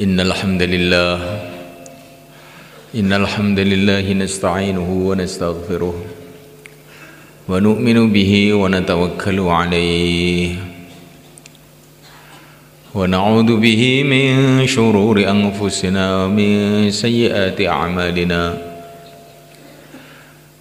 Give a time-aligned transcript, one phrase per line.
[0.00, 1.18] إن الحمد لله
[2.96, 6.04] إن الحمد لله نستعينه ونستغفره
[7.48, 10.54] ونؤمن به ونتوكل عليه
[12.94, 18.42] ونعوذ به من شرور أنفسنا ومن سيئات أعمالنا.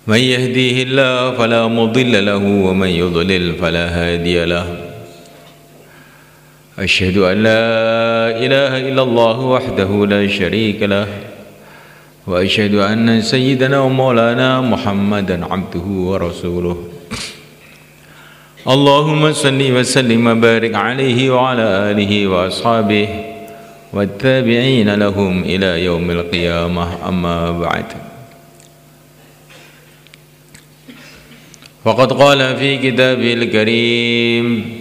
[0.07, 4.90] من يهديه الله فلا مضل له ومن يضلل فلا هادي له.
[6.82, 7.61] أشهد أن لا
[8.41, 11.07] إله إلا الله وحده لا شريك له
[12.27, 16.77] وأشهد أن سيدنا ومولانا محمدا عبده ورسوله.
[18.67, 23.08] اللهم صل وسلم وبارك عليه وعلى آله وأصحابه
[23.94, 27.09] والتابعين لهم إلى يوم القيامة.
[27.09, 27.86] أما بعد
[31.86, 34.80] فقد قال في كتابه الكريم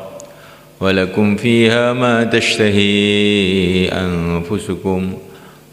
[0.81, 5.13] ولكم فيها ما تشتهي أنفسكم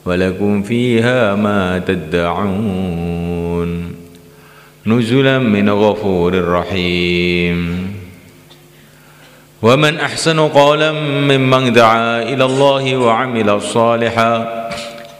[0.05, 3.19] ولكم فيها ما تدعون
[4.87, 7.89] نزلا من غفور رحيم.
[9.63, 14.69] ومن أحسن قولا ممن دعا إلى الله وعمل صالحا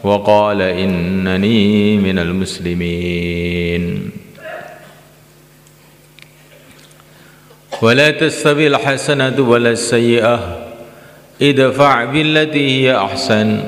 [0.03, 4.11] وقال إنني من المسلمين.
[7.81, 10.57] ولا تستوي الحسنة ولا السيئة.
[11.41, 13.59] ادفع بالتي هي أحسن.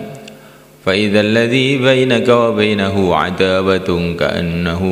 [0.85, 4.83] فإذا الذي بينك وبينه عداوة كأنه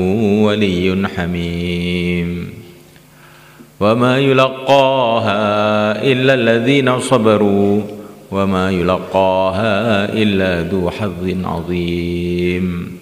[0.43, 2.49] ولي حميم.
[3.79, 5.41] وما يلقاها
[6.03, 7.81] إلا الذين صبروا.
[8.31, 12.99] وما يلقاها إلا ذو حظ عظيم.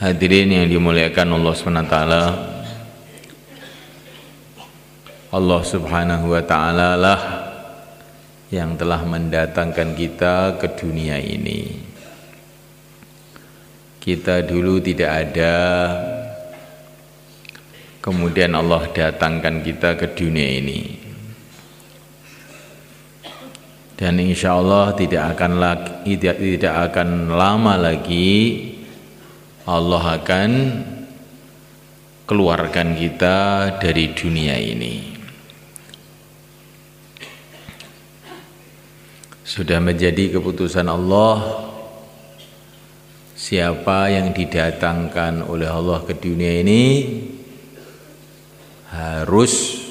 [0.04, 2.53] Hadirin yang dimuliakan Allah SWT
[5.34, 7.20] Allah subhanahu wa ta'ala lah
[8.54, 11.74] yang telah mendatangkan kita ke dunia ini.
[13.98, 15.56] Kita dulu tidak ada.
[17.98, 21.02] Kemudian Allah datangkan kita ke dunia ini.
[23.98, 28.70] Dan insya Allah tidak akan lagi, tidak, tidak akan lama lagi
[29.66, 30.50] Allah akan
[32.28, 33.38] keluarkan kita
[33.82, 35.13] dari dunia ini.
[39.44, 41.68] Sudah menjadi keputusan Allah
[43.36, 46.82] siapa yang didatangkan oleh Allah ke dunia ini
[48.88, 49.84] harus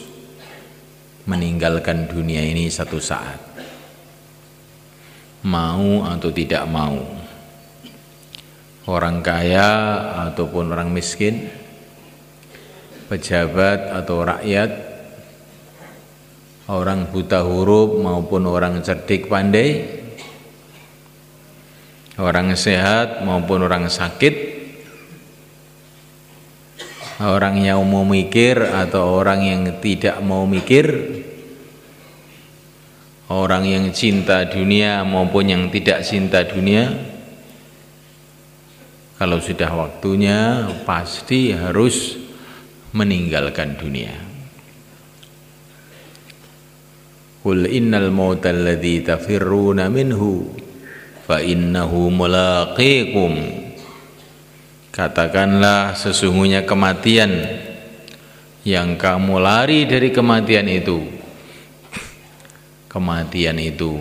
[1.29, 3.37] meninggalkan dunia ini satu saat.
[5.45, 6.97] Mau atau tidak mau
[8.89, 9.69] orang kaya
[10.33, 11.45] ataupun orang miskin,
[13.05, 14.92] pejabat atau rakyat,
[16.71, 19.83] orang buta huruf maupun orang cerdik pandai,
[22.15, 24.35] orang sehat maupun orang sakit,
[27.19, 30.87] orang yang mau mikir atau orang yang tidak mau mikir,
[33.27, 36.95] orang yang cinta dunia maupun yang tidak cinta dunia,
[39.19, 42.15] kalau sudah waktunya pasti harus
[42.95, 44.32] meninggalkan dunia.
[47.43, 50.47] Qul innal mauta alladhi tafirruna minhu
[51.27, 53.59] fa innahu mulaqikum.
[54.95, 57.43] Katakanlah sesungguhnya kematian
[58.63, 61.03] yang kamu lari dari kematian itu
[62.87, 63.99] kematian itu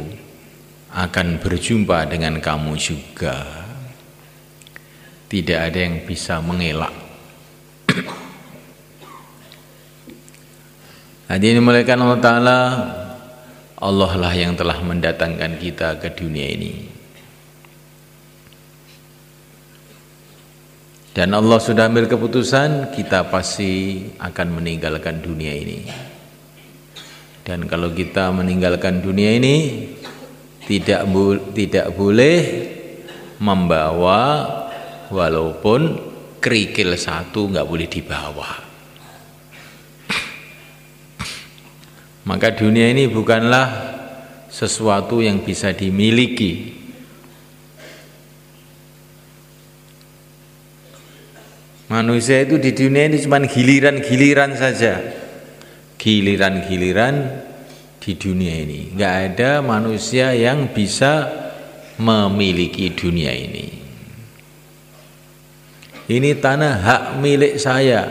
[0.95, 3.43] akan berjumpa dengan kamu juga
[5.33, 6.93] tidak ada yang bisa mengelak.
[11.33, 12.59] Hadirin mulaikan Allah Ta'ala
[13.83, 16.75] Allah lah yang telah mendatangkan kita ke dunia ini
[21.13, 25.83] Dan Allah sudah ambil keputusan Kita pasti akan meninggalkan dunia ini
[27.43, 29.91] Dan kalau kita meninggalkan dunia ini
[30.63, 31.03] Tidak,
[31.53, 32.39] tidak boleh
[33.43, 34.47] membawa
[35.11, 35.99] walaupun
[36.39, 38.72] kerikil satu nggak boleh dibawa.
[42.23, 43.99] Maka dunia ini bukanlah
[44.47, 46.79] sesuatu yang bisa dimiliki.
[51.91, 55.03] Manusia itu di dunia ini cuma giliran-giliran saja.
[55.99, 57.15] Giliran-giliran
[57.99, 58.95] di dunia ini.
[58.95, 61.27] Enggak ada manusia yang bisa
[61.99, 63.67] memiliki dunia ini.
[66.07, 68.09] Ini tanah hak milik saya.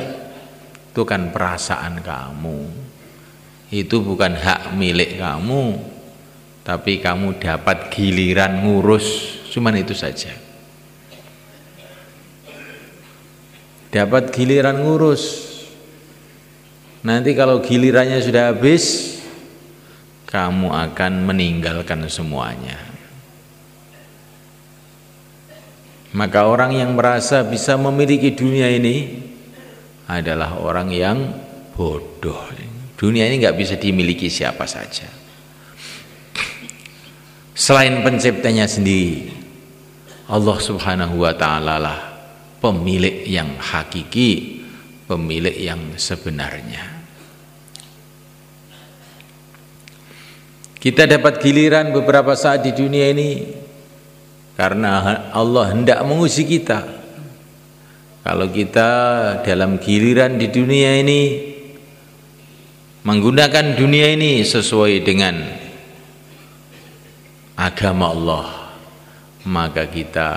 [0.92, 2.81] Itu kan perasaan kamu.
[3.72, 5.80] Itu bukan hak milik kamu.
[6.62, 9.40] Tapi kamu dapat giliran ngurus.
[9.50, 10.52] Cuman itu saja.
[13.92, 15.52] dapat giliran ngurus
[17.04, 19.20] nanti kalau gilirannya sudah habis
[20.32, 22.80] kamu akan meninggalkan semuanya
[26.16, 29.28] maka orang yang merasa bisa memiliki dunia ini
[30.08, 31.20] adalah orang yang
[31.76, 32.48] bodoh
[33.01, 35.09] dunia ini nggak bisa dimiliki siapa saja
[37.57, 39.33] selain penciptanya sendiri
[40.30, 42.12] Allah subhanahu wa ta'ala lah
[42.62, 44.62] pemilik yang hakiki,
[45.09, 47.01] pemilik yang sebenarnya.
[50.81, 53.44] Kita dapat giliran beberapa saat di dunia ini
[54.56, 57.01] karena Allah hendak menguji kita.
[58.21, 58.89] Kalau kita
[59.42, 61.21] dalam giliran di dunia ini
[63.01, 65.42] menggunakan dunia ini sesuai dengan
[67.57, 68.48] agama Allah,
[69.50, 70.30] maka kita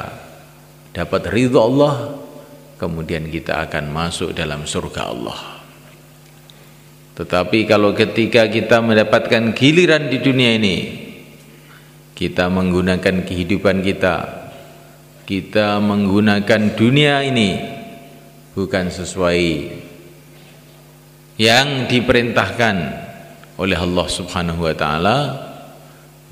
[0.96, 2.16] dapat ridho Allah
[2.80, 5.40] kemudian kita akan masuk dalam surga Allah.
[7.14, 10.76] Tetapi kalau ketika kita mendapatkan giliran di dunia ini
[12.14, 14.44] kita menggunakan kehidupan kita
[15.26, 17.58] kita menggunakan dunia ini
[18.54, 19.42] bukan sesuai
[21.40, 22.76] yang diperintahkan
[23.58, 25.18] oleh Allah Subhanahu wa taala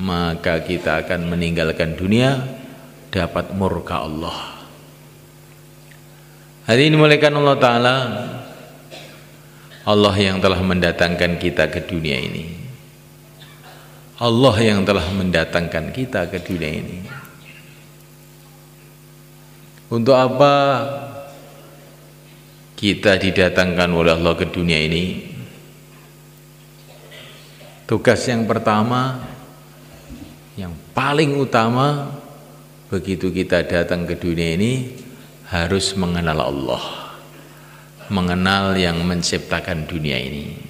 [0.03, 2.43] maka kita akan meninggalkan dunia
[3.13, 4.65] dapat murka Allah.
[6.63, 7.97] Hari ini mulaikan Allah Ta'ala
[9.83, 12.47] Allah yang telah mendatangkan kita ke dunia ini.
[14.23, 16.99] Allah yang telah mendatangkan kita ke dunia ini.
[19.91, 20.55] Untuk apa
[22.82, 25.31] kita didatangkan oleh Allah ke dunia ini
[27.87, 29.23] Tugas yang pertama
[30.58, 32.19] Yang paling utama
[32.90, 34.99] Begitu kita datang ke dunia ini
[35.46, 37.02] harus mengenal Allah
[38.12, 40.61] mengenal yang menciptakan dunia ini.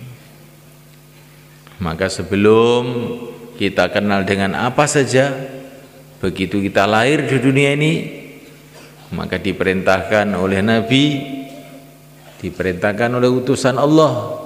[1.83, 2.83] Maka sebelum
[3.59, 5.35] kita kenal dengan apa saja
[6.23, 7.93] begitu kita lahir di dunia ini
[9.11, 11.05] maka diperintahkan oleh Nabi
[12.43, 14.43] diperintahkan oleh utusan Allah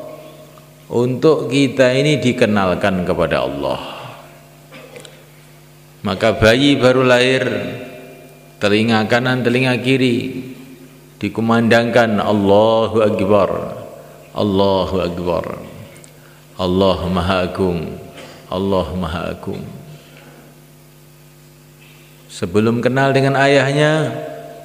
[0.93, 3.81] untuk kita ini dikenalkan kepada Allah.
[6.04, 7.43] Maka bayi baru lahir
[8.62, 10.44] telinga kanan telinga kiri
[11.19, 13.50] dikumandangkan Allahu Akbar
[14.37, 15.44] Allahu Akbar
[16.60, 17.96] Allah Maha Agung
[18.52, 19.64] Allah Maha Agung.
[22.31, 24.12] Sebelum kenal dengan ayahnya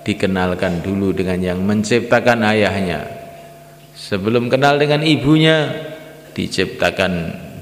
[0.04, 3.21] dikenalkan dulu dengan yang menciptakan ayahnya
[4.02, 5.70] sebelum kenal dengan ibunya
[6.34, 7.14] diciptakan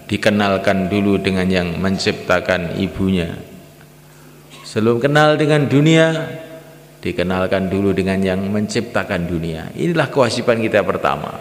[0.07, 3.49] dikenalkan dulu dengan yang menciptakan ibunya
[4.69, 6.29] Sebelum kenal dengan dunia,
[7.01, 9.73] dikenalkan dulu dengan yang menciptakan dunia.
[9.73, 11.33] Inilah kewajiban kita pertama.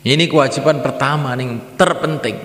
[0.00, 2.40] Ini kewajiban pertama yang terpenting.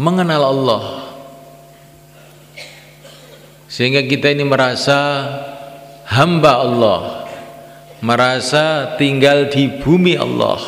[0.00, 0.84] Mengenal Allah.
[3.68, 4.96] Sehingga kita ini merasa
[6.14, 7.00] hamba Allah.
[7.98, 10.62] Merasa tinggal di bumi Allah.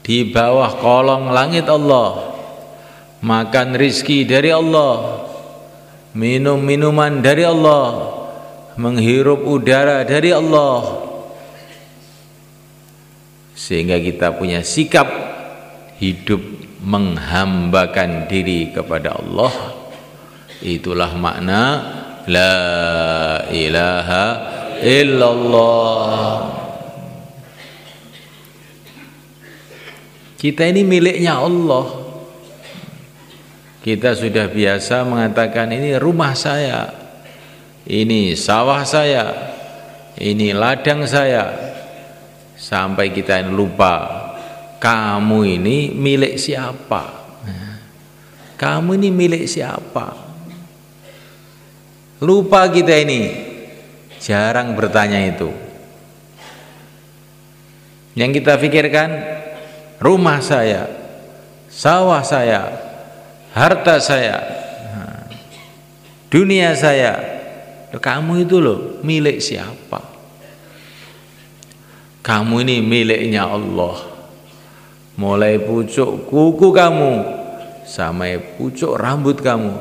[0.00, 2.30] Di bawah kolong langit Allah
[3.20, 5.28] makan rizki dari Allah
[6.16, 8.16] minum minuman dari Allah
[8.80, 11.04] menghirup udara dari Allah
[13.52, 15.06] sehingga kita punya sikap
[16.00, 16.40] hidup
[16.80, 19.52] menghambakan diri kepada Allah
[20.64, 21.62] itulah makna
[22.30, 22.54] la
[23.50, 24.26] ilaha
[24.80, 26.38] illallah
[30.38, 32.00] kita ini miliknya Allah
[33.80, 36.92] kita sudah biasa mengatakan ini rumah saya,
[37.88, 39.24] ini sawah saya,
[40.20, 41.72] ini ladang saya.
[42.60, 44.20] Sampai kita lupa
[44.76, 47.08] kamu ini milik siapa?
[48.60, 50.29] Kamu ini milik siapa?
[52.20, 53.48] Lupa kita ini.
[54.20, 55.48] Jarang bertanya itu.
[58.12, 59.10] Yang kita pikirkan
[59.96, 60.84] rumah saya,
[61.72, 62.68] sawah saya,
[63.56, 64.36] harta saya,
[66.28, 67.40] dunia saya,
[67.90, 69.98] Kamu itu loh milik siapa?
[72.22, 73.98] Kamu ini miliknya Allah.
[75.18, 77.12] Mulai pucuk kuku kamu
[77.82, 79.74] sampai pucuk rambut kamu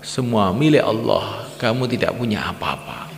[0.00, 1.49] semua milik Allah.
[1.60, 3.12] Kamu tidak punya apa-apa.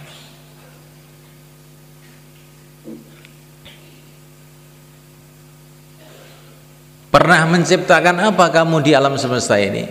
[7.12, 9.87] Pernah menciptakan apa kamu di alam semesta ini?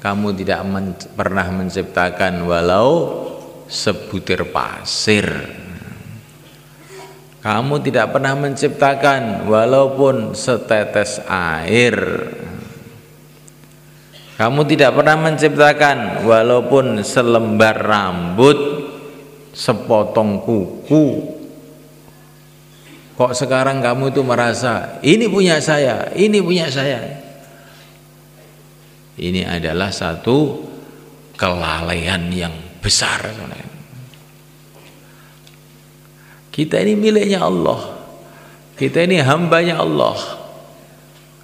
[0.00, 2.90] Kamu tidak men pernah menciptakan walau
[3.68, 5.28] sebutir pasir.
[7.42, 11.98] Kamu tidak pernah menciptakan walaupun setetes air.
[14.42, 18.58] Kamu tidak pernah menciptakan walaupun selembar rambut,
[19.54, 21.06] sepotong kuku,
[23.12, 27.22] Kok sekarang kamu itu merasa ini punya saya, ini punya saya.
[29.14, 30.58] Ini adalah satu
[31.38, 32.50] kelalaian yang
[32.82, 33.30] besar.
[36.50, 37.94] Kita ini miliknya Allah.
[38.74, 40.18] Kita ini hambanya Allah.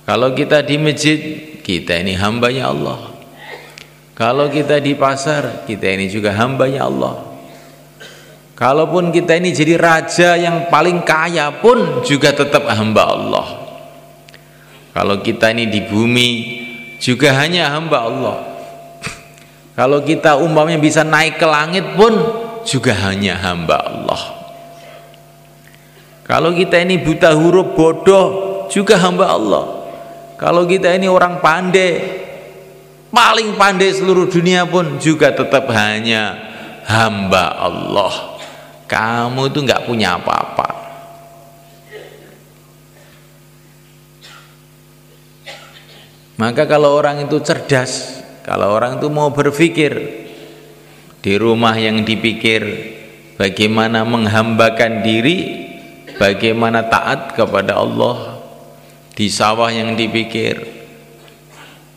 [0.02, 3.12] Kalau kita di masjid, kita ini hambanya Allah.
[4.16, 7.28] Kalau kita di pasar, kita ini juga hambanya Allah.
[8.56, 13.46] Kalaupun kita ini jadi raja yang paling kaya pun juga tetap hamba Allah.
[14.96, 16.30] Kalau kita ini di bumi
[16.98, 18.36] juga hanya hamba Allah.
[19.78, 22.16] Kalau kita umpamanya bisa naik ke langit pun
[22.66, 24.22] juga hanya hamba Allah.
[26.26, 28.26] Kalau kita ini buta huruf bodoh
[28.66, 29.77] juga hamba Allah.
[30.38, 31.98] Kalau kita ini orang pandai
[33.10, 36.38] paling pandai seluruh dunia pun juga tetap hanya
[36.86, 38.38] hamba Allah.
[38.86, 40.68] Kamu itu nggak punya apa-apa.
[46.38, 49.92] Maka kalau orang itu cerdas kalau orang itu mau berpikir
[51.18, 52.62] di rumah yang dipikir
[53.34, 55.66] bagaimana menghambakan diri
[56.14, 58.27] bagaimana taat kepada Allah
[59.18, 60.78] di sawah yang dipikir.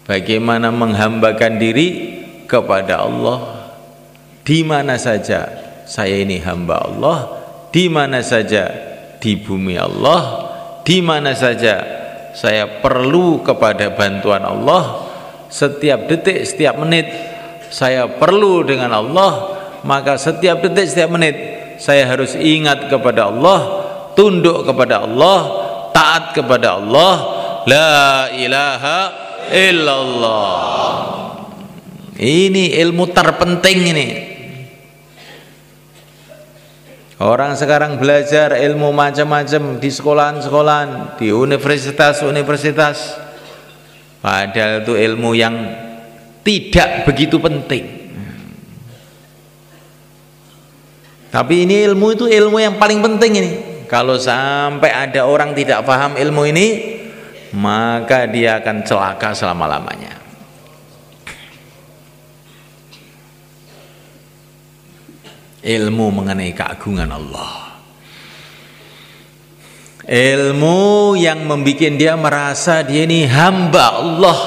[0.09, 1.87] Bagaimana menghambakan diri
[2.49, 3.69] kepada Allah.
[4.41, 5.45] Di mana saja
[5.85, 7.19] saya ini hamba Allah.
[7.69, 8.65] Di mana saja
[9.21, 10.49] di bumi Allah.
[10.81, 11.85] Di mana saja
[12.33, 15.05] saya perlu kepada bantuan Allah.
[15.53, 17.05] Setiap detik setiap menit
[17.69, 19.61] saya perlu dengan Allah.
[19.85, 21.37] Maka setiap detik setiap menit
[21.77, 23.59] saya harus ingat kepada Allah
[24.17, 25.60] tunduk kepada Allah
[25.93, 27.15] taat kepada Allah
[27.67, 28.99] la ilaha
[29.51, 30.55] illallah
[32.17, 34.07] ini ilmu terpenting ini
[37.21, 43.13] Orang sekarang belajar ilmu macam-macam di sekolahan-sekolahan, di universitas-universitas.
[44.25, 45.53] Padahal itu ilmu yang
[46.41, 47.85] tidak begitu penting.
[51.29, 53.51] Tapi ini ilmu itu ilmu yang paling penting ini.
[53.91, 56.67] Kalau sampai ada orang tidak paham ilmu ini,
[57.59, 60.21] maka dia akan celaka selama-lamanya.
[65.61, 67.69] ilmu mengenai keagungan Allah.
[70.01, 74.39] Ilmu yang membuat dia merasa dia ini hamba Allah.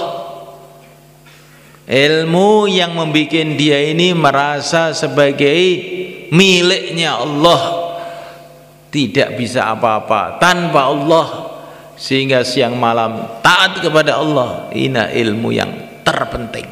[1.86, 5.62] Ilmu yang membuat dia ini merasa sebagai
[6.34, 7.83] miliknya Allah
[8.94, 10.38] tidak bisa apa-apa.
[10.38, 11.26] Tanpa Allah
[11.98, 15.70] sehingga siang malam taat kepada Allah ini ilmu yang
[16.06, 16.70] terpenting.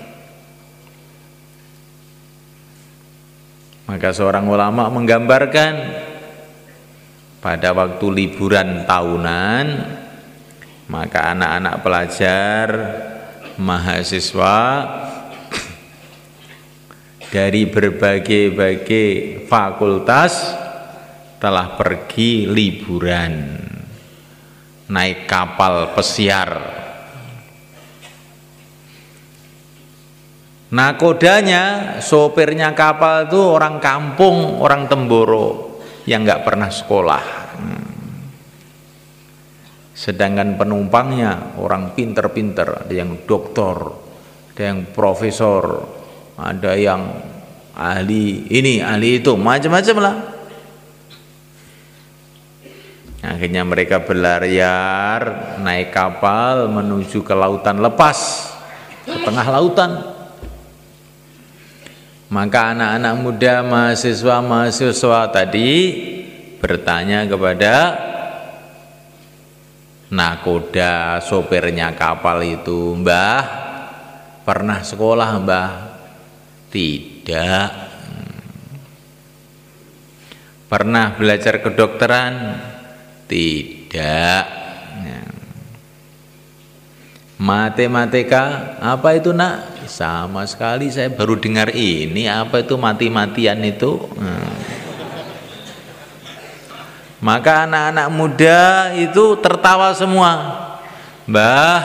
[3.91, 5.75] Maka seorang ulama menggambarkan
[7.43, 9.67] pada waktu liburan tahunan
[10.87, 12.67] maka anak-anak pelajar
[13.59, 14.59] mahasiswa
[17.35, 20.62] dari berbagai-bagai fakultas
[21.43, 23.59] telah pergi liburan
[24.87, 26.79] naik kapal pesiar
[30.73, 35.77] Nakodanya, sopirnya kapal itu orang kampung, orang Temboro
[36.09, 37.25] yang nggak pernah sekolah.
[39.93, 44.01] Sedangkan penumpangnya orang pinter-pinter, ada yang doktor,
[44.57, 45.85] ada yang profesor,
[46.41, 47.21] ada yang
[47.77, 50.32] ahli ini, ahli itu, macam-macam lah.
[53.23, 58.51] Akhirnya mereka berlayar naik kapal menuju ke lautan lepas,
[59.07, 60.13] ke tengah lautan
[62.33, 65.71] maka anak-anak muda mahasiswa-mahasiswa tadi
[66.57, 67.75] bertanya kepada
[70.09, 73.45] nakoda sopirnya kapal itu, "Mbah,
[74.49, 75.71] pernah sekolah, Mbah?"
[76.73, 77.69] "Tidak."
[80.73, 82.33] Pernah belajar kedokteran?
[83.33, 84.45] Tidak.
[87.41, 89.89] Matematika apa itu nak?
[89.89, 94.05] Sama sekali saya baru dengar ini apa itu mati-matian itu.
[94.21, 94.53] Hmm.
[97.25, 98.61] Maka anak-anak muda
[99.01, 100.33] itu tertawa semua.
[101.25, 101.81] Mbah,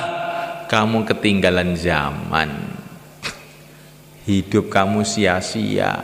[0.68, 2.76] kamu ketinggalan zaman.
[4.28, 6.04] Hidup kamu sia-sia.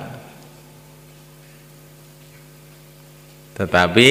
[3.60, 4.10] Tetapi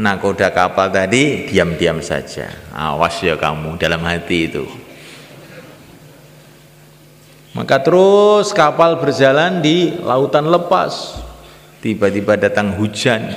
[0.00, 2.48] nakoda kapal tadi diam-diam saja.
[2.72, 4.64] Awas ya kamu dalam hati itu.
[7.52, 11.20] Maka terus kapal berjalan di lautan lepas.
[11.84, 13.28] Tiba-tiba datang hujan.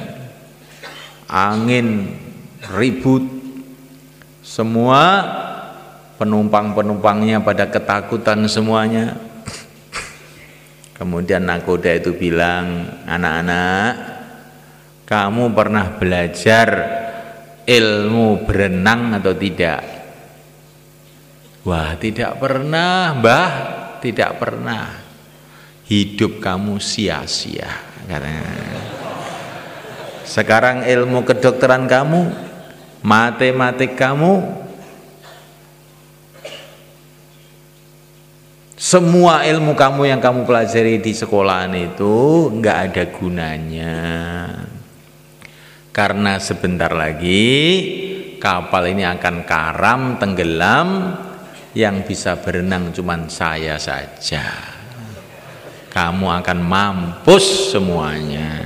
[1.28, 2.14] Angin
[2.72, 3.26] ribut.
[4.44, 5.24] Semua
[6.22, 9.18] penumpang-penumpangnya pada ketakutan semuanya.
[10.94, 14.13] Kemudian nakoda itu bilang, anak-anak,
[15.04, 16.68] kamu pernah belajar
[17.68, 19.82] ilmu berenang atau tidak?
[21.64, 23.52] Wah, tidak pernah, Mbah.
[24.04, 25.00] Tidak pernah.
[25.88, 28.44] Hidup kamu sia-sia katanya.
[30.24, 32.32] Sekarang ilmu kedokteran kamu,
[33.04, 34.40] matematik kamu,
[38.80, 43.96] semua ilmu kamu yang kamu pelajari di sekolahan itu nggak ada gunanya.
[45.94, 47.46] Karena sebentar lagi
[48.42, 50.90] kapal ini akan karam, tenggelam,
[51.78, 54.74] yang bisa berenang cuma saya saja.
[55.94, 58.66] Kamu akan mampus semuanya.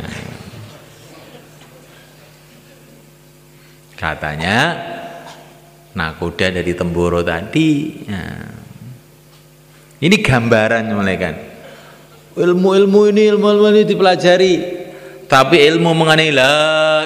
[3.99, 4.77] Katanya
[5.99, 7.69] nakoda dari Temboro tadi.
[8.07, 8.23] Ya.
[9.97, 11.17] Ini gambaran mulai
[12.37, 14.76] Ilmu-ilmu ini, ilmu-ilmu ini dipelajari
[15.27, 16.55] tapi ilmu mengenai la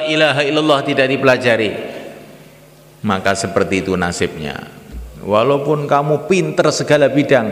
[0.06, 1.72] ilaha illallah tidak dipelajari.
[3.02, 4.62] Maka seperti itu nasibnya.
[5.26, 7.50] Walaupun kamu pinter segala bidang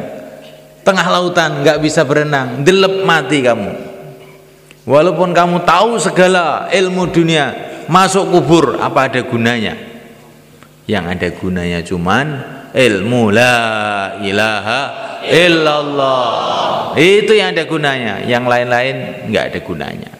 [0.85, 3.71] tengah lautan nggak bisa berenang delep mati kamu.
[4.85, 7.53] Walaupun kamu tahu segala ilmu dunia
[7.89, 9.73] masuk kubur apa ada gunanya?
[10.85, 12.25] Yang ada gunanya cuman
[12.73, 13.57] ilmu la
[14.21, 14.81] ilaha
[15.25, 16.93] illallah.
[16.93, 20.18] Itu yang ada gunanya yang lain-lain nggak ada gunanya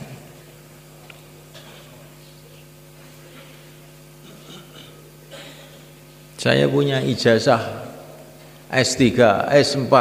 [6.39, 7.59] Saya punya ijazah
[8.71, 9.03] S3,
[9.59, 9.91] S4.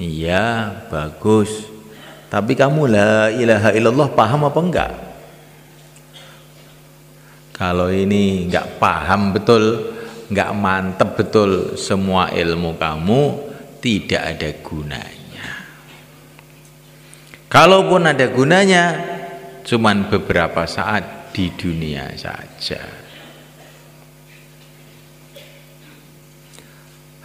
[0.00, 1.68] Iya, bagus.
[2.32, 4.92] Tapi kamu la ilaha illallah paham apa enggak?
[7.60, 9.92] Kalau ini enggak paham betul,
[10.32, 13.20] enggak mantep betul semua ilmu kamu
[13.84, 15.48] tidak ada gunanya.
[17.52, 18.84] Kalaupun ada gunanya,
[19.60, 22.95] cuman beberapa saat di dunia saja.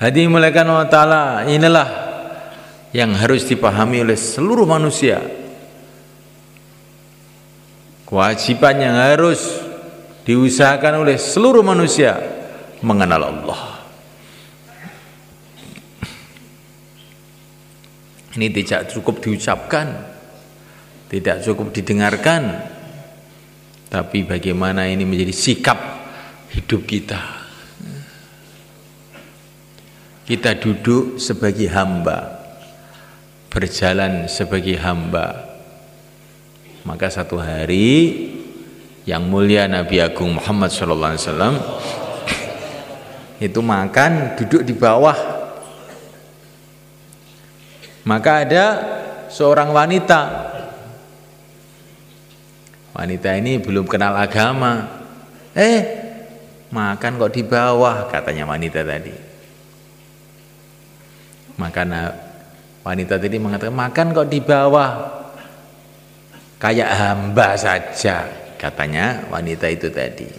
[0.01, 1.89] Hadi malaikat wa ta'ala inilah
[2.89, 5.21] yang harus dipahami oleh seluruh manusia.
[8.09, 9.61] Kewajiban yang harus
[10.25, 12.17] diusahakan oleh seluruh manusia
[12.81, 13.61] mengenal Allah.
[18.41, 20.01] Ini tidak cukup diucapkan,
[21.13, 22.57] tidak cukup didengarkan,
[23.85, 25.77] tapi bagaimana ini menjadi sikap
[26.57, 27.40] hidup kita
[30.31, 32.39] kita duduk sebagai hamba.
[33.51, 35.59] Berjalan sebagai hamba.
[36.87, 38.31] Maka satu hari
[39.03, 41.19] yang mulia Nabi Agung Muhammad SAW
[43.43, 45.19] itu makan duduk di bawah.
[48.07, 48.65] Maka ada
[49.27, 50.47] seorang wanita.
[52.95, 55.03] Wanita ini belum kenal agama.
[55.51, 55.79] Eh
[56.71, 59.30] makan kok di bawah katanya wanita tadi
[61.61, 61.85] maka
[62.81, 65.21] wanita tadi mengatakan makan kok di bawah.
[66.57, 68.25] Kayak hamba saja
[68.57, 70.29] katanya wanita itu tadi.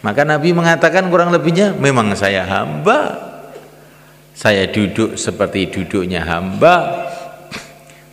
[0.00, 3.28] Maka Nabi mengatakan kurang lebihnya memang saya hamba.
[4.32, 7.08] Saya duduk seperti duduknya hamba.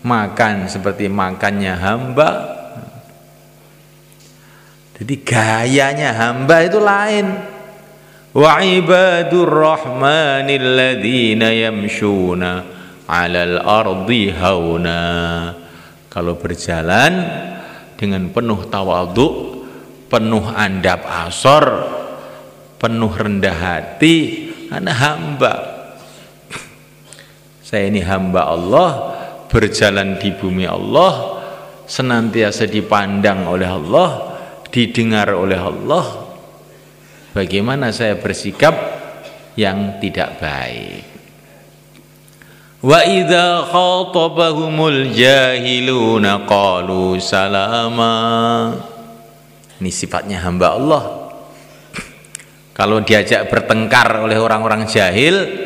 [0.03, 2.30] Makan seperti makannya hamba.
[4.99, 7.57] Jadi gayanya hamba itu lain
[8.38, 12.63] ibadur rahmanil ladzina yamshuna
[13.10, 15.02] 'alal ardi hauna.
[16.12, 17.13] Kalau berjalan
[17.97, 19.28] dengan penuh tawadhu
[20.08, 21.65] penuh andap asor
[22.78, 24.15] penuh rendah hati
[24.69, 25.54] anak hamba.
[27.65, 28.89] Saya ini hamba Allah
[29.52, 31.43] berjalan di bumi Allah
[31.84, 34.10] senantiasa dipandang oleh Allah,
[34.71, 36.26] didengar oleh Allah,
[37.38, 38.73] bagaimana saya bersikap
[39.54, 41.06] yang tidak baik.
[42.82, 48.17] Wa idza khatabahumul jahiluna qalu salama.
[49.78, 51.04] Ini sifatnya hamba Allah.
[52.73, 55.65] Kalau diajak bertengkar oleh orang-orang jahil,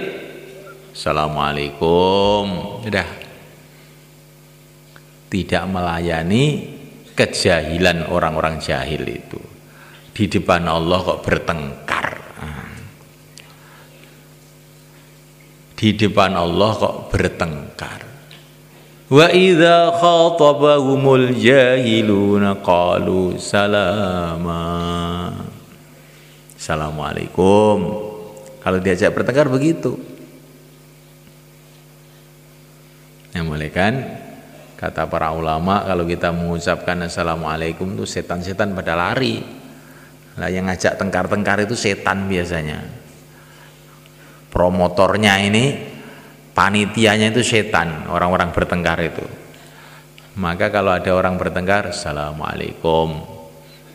[0.92, 2.44] Assalamualaikum.
[2.84, 3.08] Sudah.
[5.32, 6.44] Tidak melayani
[7.16, 9.51] kejahilan orang-orang jahil itu.
[10.12, 12.08] Di depan Allah kok bertengkar.
[15.82, 18.02] Di depan Allah kok bertengkar.
[19.12, 24.68] Wa idza khatabahumul jahiluna qalu salama.
[26.54, 27.78] Assalamualaikum.
[28.62, 29.98] Kalau diajak bertengkar begitu.
[33.34, 33.94] Yang mulai kan
[34.78, 39.61] kata para ulama kalau kita mengucapkan assalamualaikum itu setan-setan pada lari.
[40.40, 42.80] Lah yang ngajak tengkar-tengkar itu setan biasanya.
[44.52, 45.76] Promotornya ini
[46.52, 49.26] panitianya itu setan, orang-orang bertengkar itu.
[50.40, 53.28] Maka kalau ada orang bertengkar, assalamualaikum.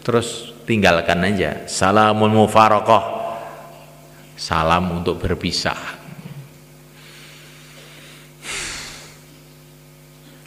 [0.04, 3.16] Terus tinggalkan aja salamun mufarokoh
[4.34, 5.78] salam untuk berpisah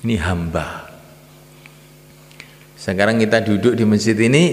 [0.03, 0.91] ini hamba
[2.75, 4.43] sekarang kita duduk di masjid ini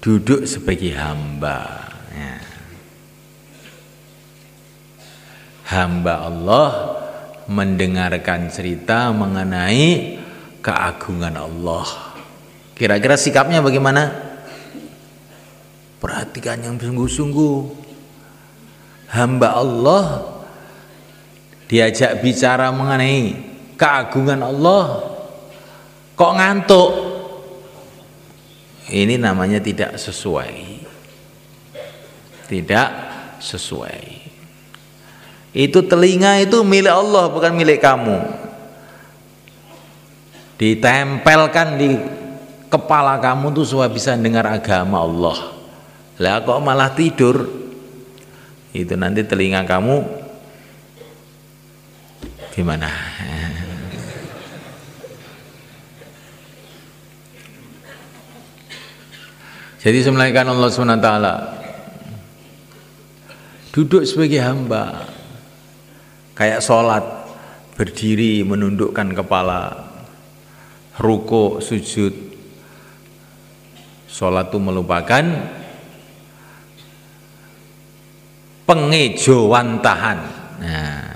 [0.00, 2.36] duduk sebagai hamba ya.
[5.68, 6.68] hamba Allah
[7.48, 10.18] mendengarkan cerita mengenai
[10.64, 11.86] keagungan Allah
[12.74, 14.30] kira-kira sikapnya bagaimana
[16.00, 17.84] Perhatikan yang sungguh-sungguh.
[19.12, 20.04] Hamba Allah
[21.68, 23.36] diajak bicara mengenai
[23.76, 25.12] keagungan Allah
[26.16, 26.90] kok ngantuk.
[28.90, 30.82] Ini namanya tidak sesuai.
[32.50, 32.88] Tidak
[33.38, 34.02] sesuai.
[35.54, 38.18] Itu telinga itu milik Allah bukan milik kamu.
[40.58, 41.88] Ditempelkan di
[42.70, 45.38] kepala kamu tuh supaya bisa dengar agama Allah
[46.22, 47.50] lah kok malah tidur
[48.70, 50.06] itu nanti telinga kamu
[52.54, 53.09] gimana
[59.80, 61.10] jadi semelainkan Allah SWT
[63.72, 65.08] duduk sebagai hamba
[66.36, 67.00] kayak sholat
[67.80, 69.88] berdiri menundukkan kepala
[71.00, 72.12] ruko sujud.
[74.10, 75.24] Sholat itu melupakan
[78.68, 80.18] pengejawantahan
[80.60, 81.08] nah,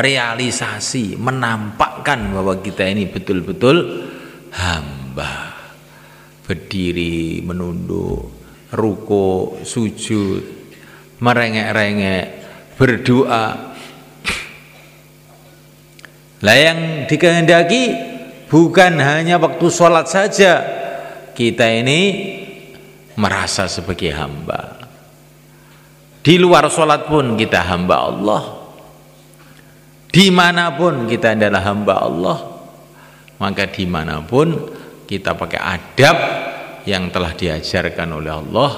[0.00, 4.06] realisasi menampakkan bahwa kita ini betul-betul
[4.54, 5.57] hamba
[6.48, 8.32] berdiri menunduk
[8.72, 10.40] ruko sujud
[11.20, 12.24] merengek-rengek
[12.80, 13.76] berdoa
[16.40, 17.92] lah yang dikehendaki
[18.48, 20.64] bukan hanya waktu sholat saja
[21.36, 22.00] kita ini
[23.18, 24.78] merasa sebagai hamba
[26.28, 28.42] di luar sholat pun kita hamba Allah.
[30.12, 32.38] Di mana pun kita adalah hamba Allah.
[33.40, 34.52] Maka di mana pun
[35.08, 36.16] kita pakai adab
[36.84, 38.70] yang telah diajarkan oleh Allah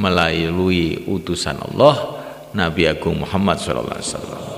[0.00, 2.16] melalui utusan Allah
[2.56, 4.56] Nabi Agung Muhammad SAW.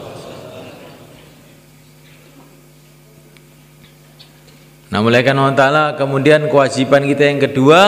[4.90, 7.81] Nah mulai Allah Ta'ala kemudian kewajiban kita yang kedua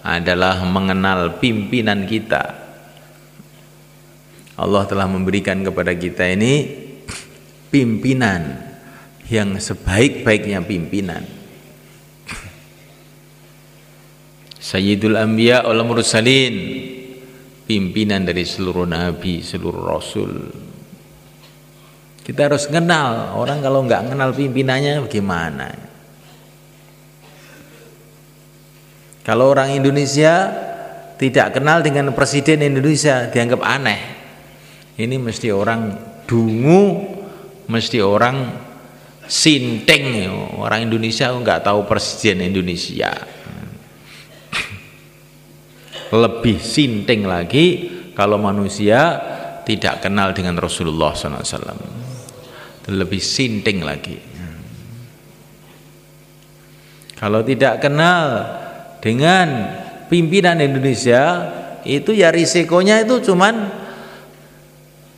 [0.00, 2.66] adalah mengenal pimpinan kita
[4.56, 6.64] Allah telah memberikan kepada kita ini
[7.68, 8.56] pimpinan
[9.28, 11.35] yang sebaik-baiknya pimpinan.
[14.66, 16.56] Sayyidul Anbiya wal Mursalin.
[17.66, 20.30] Pimpinan dari seluruh nabi, seluruh rasul.
[22.22, 25.70] Kita harus kenal, orang kalau nggak kenal pimpinannya bagaimana?
[29.26, 30.50] Kalau orang Indonesia
[31.18, 34.02] tidak kenal dengan presiden Indonesia dianggap aneh.
[34.94, 35.90] Ini mesti orang
[36.26, 37.02] dungu
[37.66, 38.62] mesti orang
[39.26, 43.35] sinteng orang Indonesia nggak tahu presiden Indonesia
[46.16, 49.20] lebih sinteng lagi kalau manusia
[49.68, 51.76] tidak kenal dengan Rasulullah SAW
[52.86, 54.36] lebih sinteng lagi
[57.16, 58.44] kalau tidak kenal
[59.00, 59.46] dengan
[60.12, 61.22] pimpinan Indonesia
[61.86, 63.54] itu ya risikonya itu cuman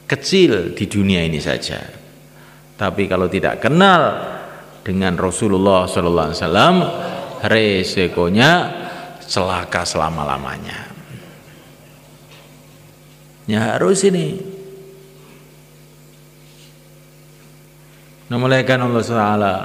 [0.08, 1.82] kecil di dunia ini saja.
[2.78, 4.02] Tapi kalau tidak kenal
[4.80, 6.74] dengan Rasulullah wasallam
[7.44, 8.52] resikonya
[9.26, 10.87] celaka selama-lamanya.
[13.48, 14.36] Ya harus ini.
[18.28, 19.56] Namalakan Allah Taala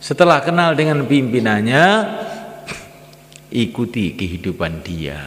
[0.00, 1.84] setelah kenal dengan pimpinannya
[3.52, 5.20] ikuti kehidupan dia.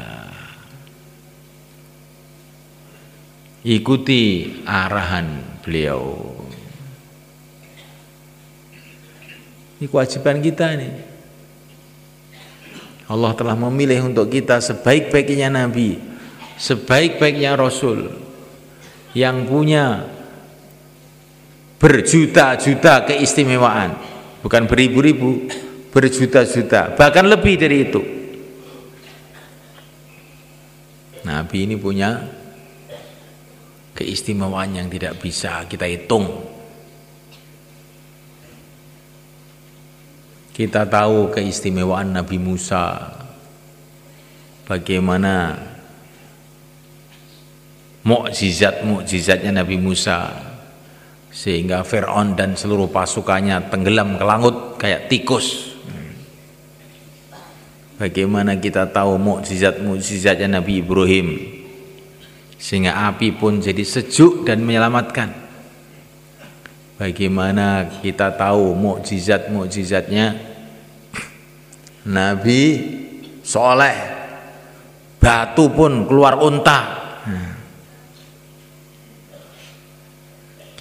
[3.62, 4.22] Ikuti
[4.66, 6.34] arahan beliau.
[9.78, 10.90] Ini kewajiban kita ini.
[13.06, 15.98] Allah telah memilih untuk kita sebaik-baiknya Nabi,
[16.56, 18.12] sebaik-baiknya Rasul
[19.16, 20.04] yang punya
[21.80, 23.96] berjuta-juta keistimewaan,
[24.44, 25.48] bukan beribu-ribu,
[25.92, 28.02] berjuta-juta, bahkan lebih dari itu.
[31.26, 32.22] Nabi ini punya
[33.98, 36.54] keistimewaan yang tidak bisa kita hitung.
[40.56, 43.12] Kita tahu keistimewaan Nabi Musa
[44.66, 45.54] Bagaimana
[48.06, 50.30] Mukjizat-mukjizatnya Nabi Musa.
[51.34, 55.74] Sehingga Fir'aun dan seluruh pasukannya tenggelam ke langit kayak tikus.
[57.98, 61.28] Bagaimana kita tahu mukjizat-mukjizatnya Nabi Ibrahim?
[62.62, 65.34] Sehingga api pun jadi sejuk dan menyelamatkan.
[66.96, 70.40] Bagaimana kita tahu mukjizat-mukjizatnya
[72.06, 72.62] Nabi
[73.42, 73.98] soleh.
[75.20, 77.05] Batu pun keluar unta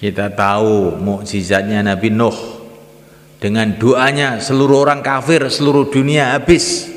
[0.05, 2.37] kita tahu mukjizatnya Nabi Nuh
[3.41, 6.93] dengan doanya seluruh orang kafir seluruh dunia habis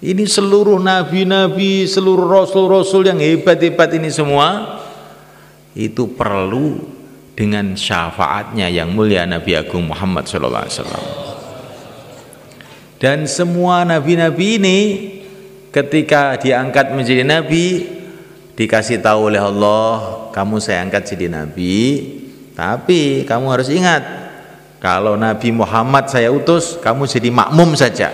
[0.00, 4.80] ini seluruh nabi-nabi seluruh rasul-rasul yang hebat-hebat ini semua
[5.76, 6.80] itu perlu
[7.36, 11.02] dengan syafaatnya yang mulia Nabi Agung Muhammad wasallam.
[13.02, 14.78] Dan semua nabi-nabi ini
[15.74, 17.94] ketika diangkat menjadi nabi
[18.54, 22.06] dikasih tahu oleh Allah, kamu saya angkat jadi nabi,
[22.54, 24.02] tapi kamu harus ingat
[24.78, 28.12] kalau Nabi Muhammad saya utus, kamu jadi makmum saja.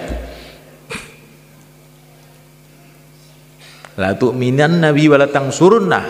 [4.00, 6.04] La tu'minan nabi walatang surunnah.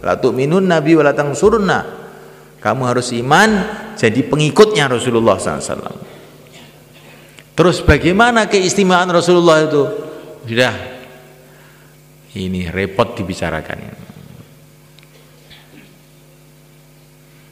[0.00, 2.00] La tu'minun nabi walatang surunnah
[2.60, 3.50] kamu harus iman
[3.96, 5.96] jadi pengikutnya Rasulullah SAW.
[7.56, 9.82] Terus bagaimana keistimewaan Rasulullah itu?
[10.44, 10.72] Sudah,
[12.38, 13.78] ini repot dibicarakan.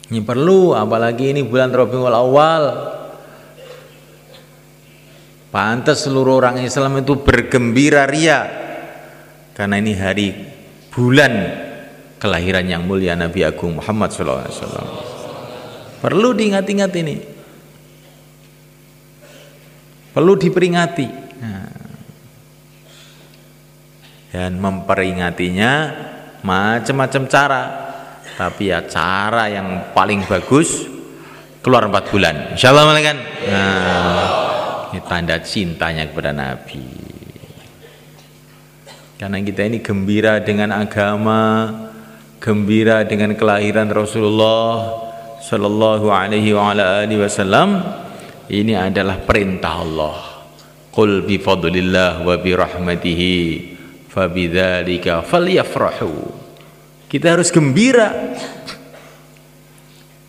[0.09, 2.65] Ini perlu, apalagi ini bulan Rabiul Awal.
[5.49, 8.45] Pantas seluruh orang Islam itu bergembira ria
[9.57, 10.29] karena ini hari
[10.93, 11.33] bulan
[12.21, 14.45] kelahiran yang mulia Nabi Agung Muhammad SAW.
[15.99, 17.17] Perlu diingat-ingat ini.
[20.13, 21.09] Perlu diperingati.
[21.43, 21.78] Nah.
[24.29, 25.73] Dan memperingatinya
[26.45, 27.63] macam-macam cara.
[28.39, 30.87] Tapi ya cara yang paling bagus
[31.65, 32.55] keluar empat bulan.
[32.55, 33.19] Insya Allah kan.
[33.49, 34.27] Nah,
[34.95, 36.87] ini tanda cintanya kepada Nabi.
[39.19, 41.75] Karena kita ini gembira dengan agama,
[42.39, 44.95] gembira dengan kelahiran Rasulullah
[45.43, 47.83] sallallahu alaihi wa ala alihi wasallam
[48.47, 50.17] ini adalah perintah Allah
[50.95, 53.35] qul bi fadlillah wa bi rahmatihi
[54.19, 56.35] fabidzalika falyafrahu
[57.07, 58.35] kita harus gembira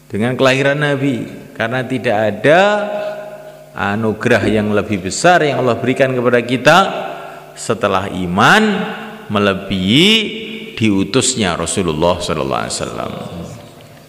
[0.05, 1.25] dengan kelahiran Nabi
[1.57, 2.61] karena tidak ada
[3.73, 6.77] anugerah yang lebih besar yang Allah berikan kepada kita
[7.57, 8.63] setelah iman
[9.27, 10.07] melebihi
[10.77, 13.11] diutusnya Rasulullah wasallam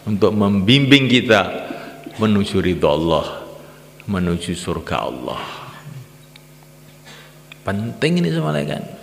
[0.06, 1.70] untuk membimbing kita
[2.20, 3.26] menuju ridha Allah,
[4.04, 5.42] menuju surga Allah.
[7.64, 8.99] Penting ini semua kan.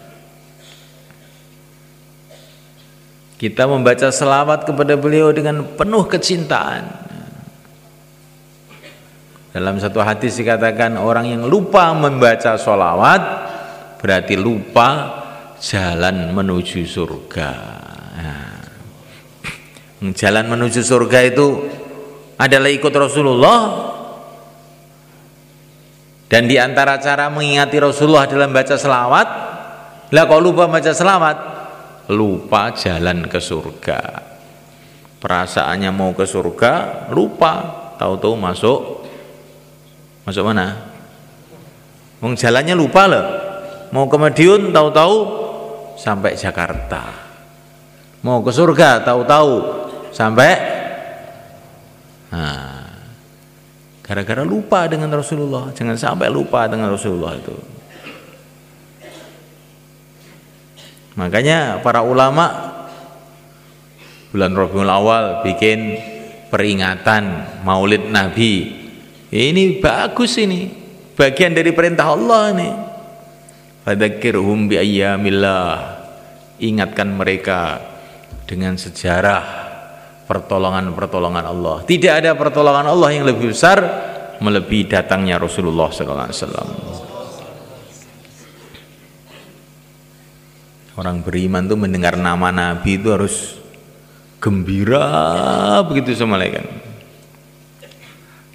[3.37, 7.05] Kita membaca selawat kepada beliau dengan penuh kecintaan.
[9.53, 13.21] Dalam satu hadis dikatakan orang yang lupa membaca solawat
[14.01, 14.89] berarti lupa
[15.57, 17.49] jalan menuju surga.
[18.17, 18.49] Nah,
[20.13, 21.47] jalan menuju surga itu
[22.37, 23.61] adalah ikut Rasulullah
[26.29, 29.27] dan di antara cara mengingati Rasulullah dalam baca selawat
[30.13, 31.56] lah kok lupa baca selawat
[32.11, 33.99] lupa jalan ke surga.
[35.17, 37.53] Perasaannya mau ke surga lupa.
[37.97, 38.79] Tahu-tahu masuk.
[40.23, 40.77] Masuk mana?
[42.21, 43.25] Wong jalannya lupa loh.
[43.91, 45.15] Mau ke Madiun tahu-tahu
[45.97, 47.03] sampai Jakarta.
[48.21, 49.51] Mau ke surga tahu-tahu
[50.11, 50.51] sampai
[52.29, 52.83] nah,
[54.03, 55.71] gara-gara lupa dengan Rasulullah.
[55.73, 57.76] Jangan sampai lupa dengan Rasulullah itu
[61.17, 62.77] makanya para ulama
[64.31, 65.97] bulan Rabiul Awal bikin
[66.53, 67.23] peringatan
[67.65, 68.71] Maulid Nabi
[69.33, 70.69] ini bagus ini
[71.17, 72.73] bagian dari perintah Allah nih
[73.83, 75.97] fadzakirhum bi ayyamillah
[76.61, 77.81] ingatkan mereka
[78.47, 79.67] dengan sejarah
[80.27, 81.83] pertolongan-pertolongan Allah.
[81.87, 83.79] Tidak ada pertolongan Allah yang lebih besar
[84.43, 86.69] melebihi datangnya Rasulullah sallallahu alaihi wasallam.
[90.97, 93.61] Orang beriman itu mendengar nama Nabi itu harus
[94.41, 96.65] gembira begitu sama kan.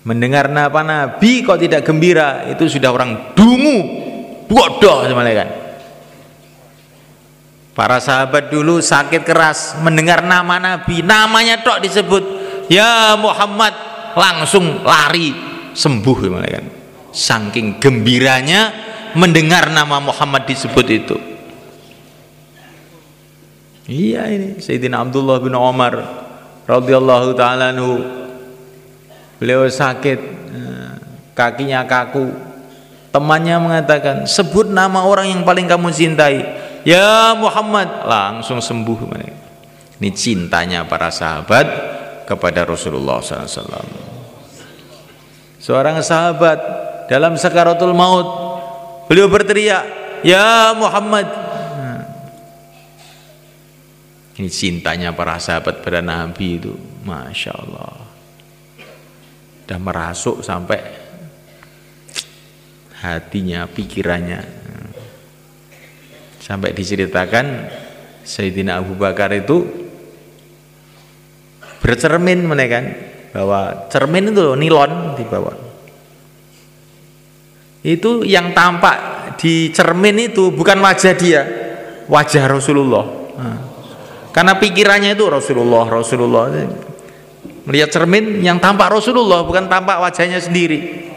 [0.03, 3.79] Mendengar nama Nabi kok tidak gembira itu sudah orang dungu,
[4.51, 5.49] bodoh sama kan.
[7.79, 12.25] Para sahabat dulu sakit keras mendengar nama Nabi, namanya tok disebut,
[12.67, 13.71] ya Muhammad
[14.19, 15.31] langsung lari
[15.79, 16.67] sembuh kan.
[17.15, 18.75] Saking gembiranya
[19.15, 21.32] mendengar nama Muhammad disebut itu.
[23.87, 24.63] Iya ini.
[24.63, 25.99] Sayyidina Abdullah bin Umar
[26.67, 27.75] radhiyallahu taala
[29.43, 30.19] Beliau sakit,
[30.55, 30.93] eh,
[31.35, 32.31] kakinya kaku.
[33.11, 38.07] Temannya mengatakan, "Sebut nama orang yang paling kamu cintai." ya Muhammad.
[38.07, 38.99] Langsung sembuh
[40.03, 41.67] ini cintanya para sahabat
[42.27, 43.87] kepada Rasulullah SAW
[45.63, 46.59] seorang sahabat
[47.07, 48.27] dalam sakaratul maut
[49.07, 49.87] beliau berteriak
[50.27, 51.31] ya Muhammad
[54.41, 56.73] ini cintanya para sahabat pada Nabi itu.
[57.03, 57.93] Masya Allah.
[59.63, 60.81] Sudah merasuk sampai
[63.03, 64.41] hatinya, pikirannya.
[66.43, 67.71] Sampai diceritakan
[68.23, 69.67] Sayyidina Abu Bakar itu
[71.83, 72.95] bercermin menekan
[73.35, 75.57] bahwa cermin itu nilon di bawah.
[77.83, 78.97] Itu yang tampak
[79.43, 81.43] di cermin itu bukan wajah dia
[82.07, 83.05] wajah Rasulullah.
[83.35, 83.72] Nah,
[84.33, 86.49] karena pikirannya itu Rasulullah Rasulullah
[87.69, 91.13] melihat cermin yang tampak Rasulullah bukan tampak wajahnya sendiri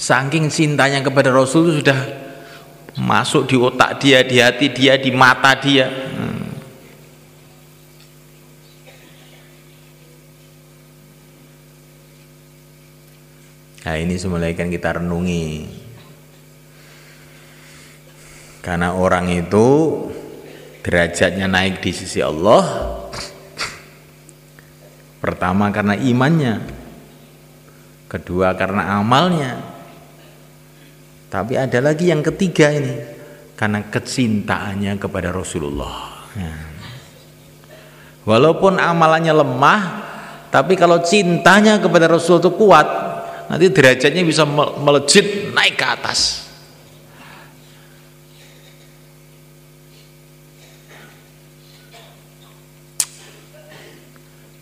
[0.00, 2.00] saking cintanya kepada Rasul itu sudah
[2.96, 5.86] masuk di otak dia, di hati dia, di mata dia.
[5.92, 6.48] Hmm.
[13.80, 15.66] Nah ini semula kan kita renungi
[18.60, 19.66] Karena orang itu
[20.80, 22.64] derajatnya naik di sisi Allah
[25.20, 26.64] Pertama karena imannya
[28.08, 29.70] Kedua karena amalnya
[31.30, 33.20] tapi ada lagi yang ketiga ini
[33.54, 36.26] karena kecintaannya kepada Rasulullah.
[36.34, 36.54] Ya.
[38.26, 39.80] Walaupun amalannya lemah,
[40.50, 42.84] tapi kalau cintanya kepada Rasul itu kuat,
[43.46, 44.42] nanti derajatnya bisa
[44.82, 46.49] melejit naik ke atas.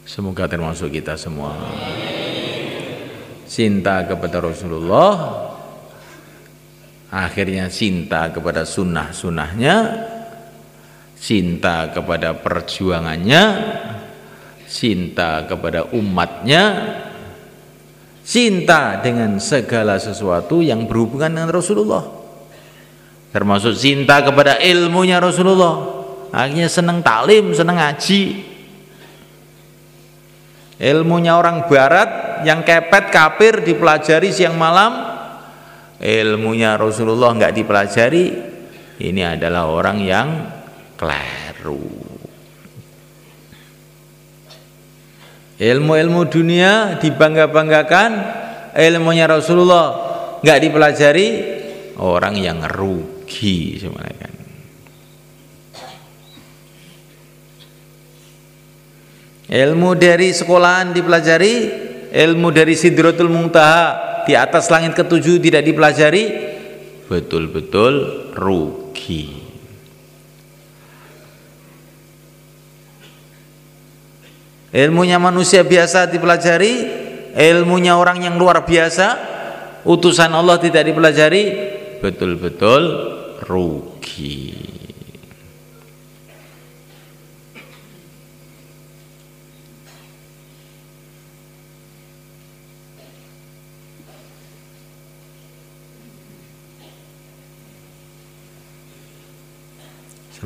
[0.08, 1.52] Semoga termasuk kita semua.
[3.44, 5.44] Cinta kepada Rasulullah
[7.12, 9.76] akhirnya cinta kepada sunnah-sunnahnya
[11.16, 13.44] cinta kepada perjuangannya
[14.68, 16.64] cinta kepada umatnya
[18.24, 22.04] cinta dengan segala sesuatu yang berhubungan dengan Rasulullah.
[23.28, 26.00] Termasuk cinta kepada ilmunya Rasulullah.
[26.32, 28.47] Akhirnya senang taklim, senang ngaji
[30.78, 35.18] ilmunya orang barat yang kepet kafir dipelajari siang malam.
[35.98, 38.24] Ilmunya Rasulullah nggak dipelajari
[39.02, 40.28] ini adalah orang yang
[40.94, 41.82] keliru.
[45.58, 48.10] Ilmu-ilmu dunia dibangga-banggakan
[48.78, 49.86] ilmunya Rasulullah
[50.38, 51.28] nggak dipelajari
[51.98, 54.27] orang yang rugi sebenarnya
[59.48, 61.54] ilmu dari sekolahan dipelajari
[62.12, 66.24] ilmu dari Sidratul Muntaha di atas langit ketujuh tidak dipelajari
[67.08, 67.92] betul-betul
[68.36, 69.48] rugi.
[74.68, 76.72] Ilmunya manusia biasa dipelajari
[77.32, 79.16] ilmunya orang yang luar biasa
[79.88, 81.44] utusan Allah tidak dipelajari
[82.04, 82.82] betul-betul
[83.48, 84.67] rugi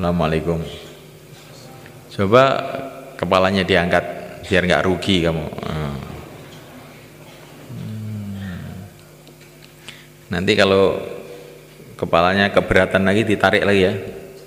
[0.03, 0.59] Assalamualaikum.
[2.11, 2.43] Coba
[3.15, 4.03] kepalanya diangkat
[4.43, 5.47] biar nggak rugi kamu.
[5.63, 5.95] Hmm.
[10.27, 10.99] Nanti kalau
[11.95, 13.95] kepalanya keberatan lagi ditarik lagi ya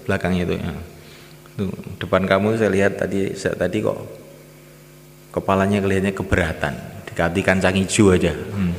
[0.05, 0.77] belakangnya itu ya.
[1.57, 1.73] Tuh,
[2.05, 3.97] depan kamu saya lihat tadi saya, tadi kok
[5.33, 6.75] kepalanya kelihatannya keberatan
[7.09, 8.73] diganti kancang hijau aja hmm.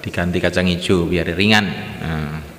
[0.00, 1.68] diganti kacang hijau biar ringan
[2.00, 2.49] nah.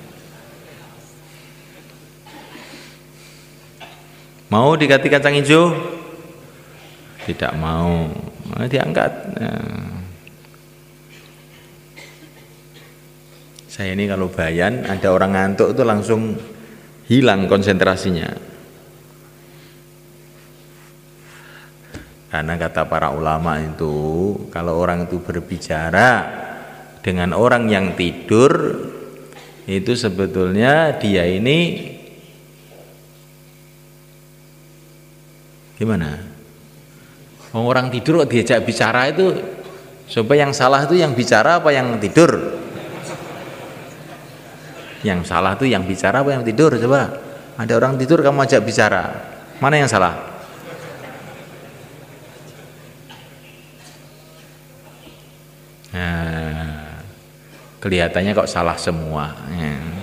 [4.52, 5.72] Mau diganti kacang hijau?
[7.26, 8.12] Tidak mau.
[8.52, 9.12] Nah, diangkat?
[9.40, 10.02] Nah.
[13.72, 16.38] saya ini kalau bayan ada orang ngantuk itu langsung
[17.10, 18.30] hilang konsentrasinya.
[22.30, 26.30] Karena kata para ulama itu kalau orang itu berbicara
[27.02, 28.52] dengan orang yang tidur
[29.66, 31.90] itu sebetulnya dia ini
[35.82, 36.14] gimana?
[37.58, 39.34] Orang tidur kok diajak bicara itu
[40.06, 42.62] supaya yang salah itu yang bicara apa yang tidur?
[45.02, 46.78] Yang salah tuh yang bicara apa yang tidur?
[46.78, 47.18] Coba
[47.58, 49.04] ada orang tidur kamu ajak bicara.
[49.58, 50.30] Mana yang salah?
[55.92, 57.04] Nah,
[57.82, 60.01] kelihatannya kok salah semua ya.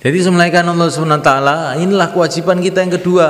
[0.00, 1.32] Jadi semulaikan Allah SWT
[1.80, 3.28] inilah kewajiban kita yang kedua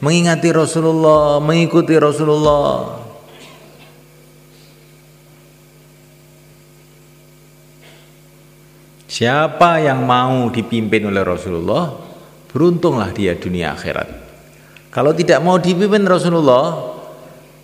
[0.00, 3.04] mengingati Rasulullah mengikuti Rasulullah
[9.14, 11.86] Siapa yang mau dipimpin oleh Rasulullah,
[12.50, 14.10] beruntunglah dia dunia akhirat.
[14.90, 16.98] Kalau tidak mau dipimpin Rasulullah,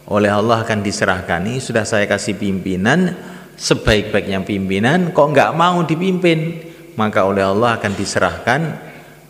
[0.06, 1.42] oleh Allah akan diserahkan.
[1.50, 3.18] Ini sudah saya kasih pimpinan,
[3.58, 8.60] sebaik-baiknya pimpinan, kok nggak mau dipimpin, maka oleh Allah akan diserahkan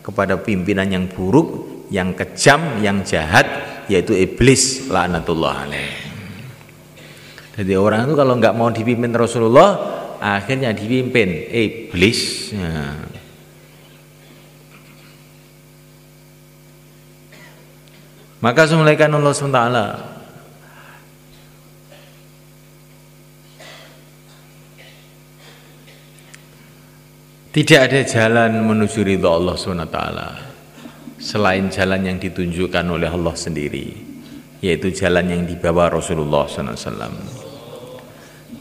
[0.01, 3.45] kepada pimpinan yang buruk, yang kejam, yang jahat,
[3.85, 5.93] yaitu iblis laknatullah alaih.
[7.57, 9.69] Jadi orang itu kalau nggak mau dipimpin Rasulullah,
[10.21, 13.09] akhirnya dipimpin iblis ya.
[18.41, 19.61] maka semulaikan Allah SWT
[27.51, 29.99] tidak ada jalan menuju ridha Allah SWT
[31.21, 33.87] selain jalan yang ditunjukkan oleh Allah sendiri
[34.63, 37.41] yaitu jalan yang dibawa Rasulullah SAW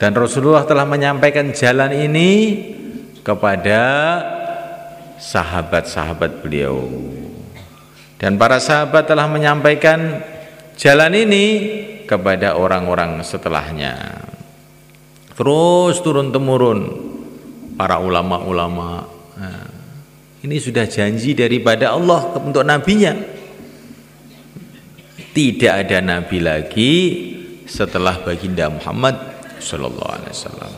[0.01, 2.31] dan Rasulullah telah menyampaikan jalan ini
[3.21, 3.85] kepada
[5.21, 6.89] sahabat-sahabat beliau.
[8.17, 10.25] Dan para sahabat telah menyampaikan
[10.81, 11.45] jalan ini
[12.09, 14.25] kepada orang-orang setelahnya.
[15.37, 17.10] Terus turun temurun
[17.81, 19.09] para ulama-ulama.
[19.41, 19.65] Nah,
[20.45, 23.17] ini sudah janji daripada Allah untuk nabinya.
[25.33, 26.93] Tidak ada nabi lagi
[27.65, 29.17] setelah baginda Muhammad
[29.57, 30.73] Sallallahu Alaihi Wasallam.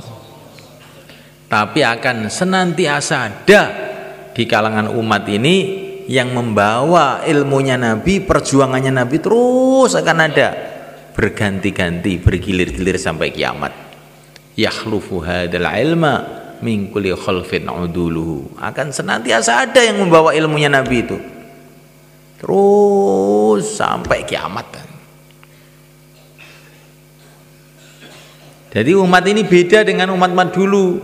[1.51, 3.63] Tapi akan senantiasa ada
[4.31, 5.57] di kalangan umat ini
[6.07, 10.49] yang membawa ilmunya Nabi, perjuangannya Nabi terus akan ada
[11.13, 13.73] berganti-ganti, bergilir-gilir sampai kiamat.
[14.57, 18.57] Yakhlufu hadal ilma min kulli khalfin uduluhu.
[18.63, 21.19] Akan senantiasa ada yang membawa ilmunya Nabi itu.
[22.39, 24.67] Terus sampai kiamat.
[28.73, 30.97] Jadi umat ini beda dengan umat-umat dulu.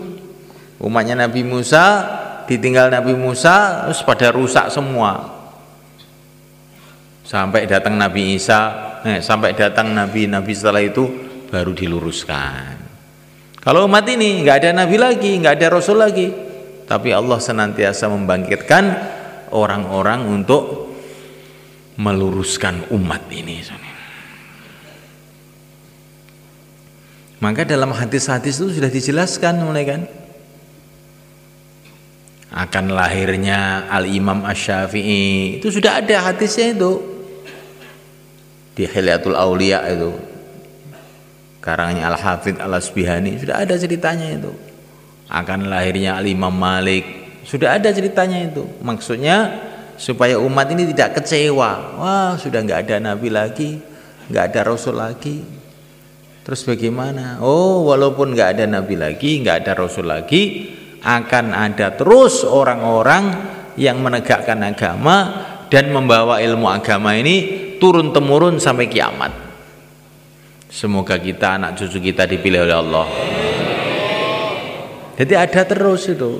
[0.80, 2.06] Umatnya Nabi Musa
[2.48, 5.36] ditinggal Nabi Musa terus pada rusak semua.
[7.28, 8.72] Sampai datang Nabi Isa,
[9.04, 11.04] eh, sampai datang Nabi-Nabi setelah itu
[11.52, 12.77] baru diluruskan.
[13.68, 16.32] Kalau umat ini nggak ada Nabi lagi, nggak ada Rasul lagi,
[16.88, 18.84] tapi Allah senantiasa membangkitkan
[19.52, 20.88] orang-orang untuk
[22.00, 23.60] meluruskan umat ini.
[27.44, 30.08] Maka dalam hadis-hadis itu sudah dijelaskan mulai kan?
[32.48, 35.60] Akan lahirnya Al Imam Asy-Syafi'i.
[35.60, 37.04] Itu sudah ada hadisnya itu.
[38.72, 40.27] Di Hilyatul Aulia itu
[41.68, 44.48] karangnya Al Hafidh Al Asbihani sudah ada ceritanya itu
[45.28, 47.04] akan lahirnya Al Imam Malik
[47.44, 49.68] sudah ada ceritanya itu maksudnya
[50.00, 53.76] supaya umat ini tidak kecewa wah sudah nggak ada nabi lagi
[54.32, 55.58] nggak ada rasul lagi
[56.48, 57.44] Terus bagaimana?
[57.44, 60.72] Oh, walaupun nggak ada nabi lagi, nggak ada rasul lagi,
[61.04, 63.36] akan ada terus orang-orang
[63.76, 69.47] yang menegakkan agama dan membawa ilmu agama ini turun temurun sampai kiamat.
[70.68, 73.06] Semoga kita anak cucu kita dipilih oleh Allah.
[75.16, 76.38] Jadi ada terus itu.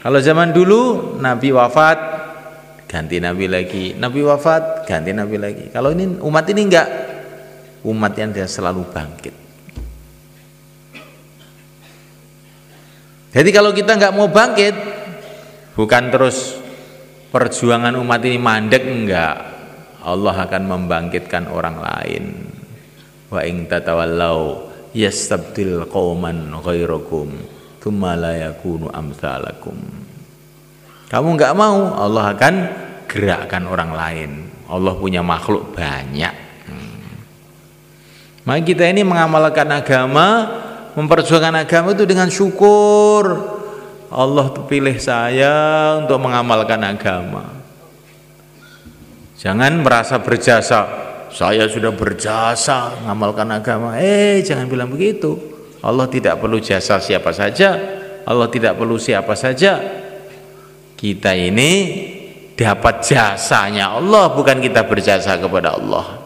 [0.00, 1.98] Kalau zaman dulu Nabi wafat
[2.90, 6.88] ganti nabi lagi nabi wafat ganti nabi lagi kalau ini umat ini enggak
[7.84, 9.34] umat yang dia selalu bangkit.
[13.30, 14.74] Jadi kalau kita nggak mau bangkit,
[15.78, 16.58] bukan terus
[17.30, 19.59] perjuangan umat ini mandek enggak.
[20.00, 22.24] Allah akan membangkitkan orang lain.
[23.28, 27.30] Wa ing tatawallau yastabdil qauman ghairakum
[27.80, 29.76] tsumma la yakunu amsalakum.
[31.10, 32.54] Kamu enggak mau, Allah akan
[33.10, 34.30] gerakkan orang lain.
[34.70, 36.34] Allah punya makhluk banyak.
[36.70, 37.18] Hmm.
[38.46, 40.46] Maka kita ini mengamalkan agama,
[40.94, 43.58] memperjuangkan agama itu dengan syukur.
[44.10, 45.54] Allah pilih saya
[45.98, 47.59] untuk mengamalkan agama.
[49.40, 51.08] Jangan merasa berjasa.
[51.32, 53.96] Saya sudah berjasa mengamalkan agama.
[53.96, 55.40] Eh, jangan bilang begitu.
[55.80, 57.72] Allah tidak perlu jasa siapa saja.
[58.28, 59.80] Allah tidak perlu siapa saja.
[60.92, 61.72] Kita ini
[62.52, 66.20] dapat jasanya Allah bukan kita berjasa kepada Allah.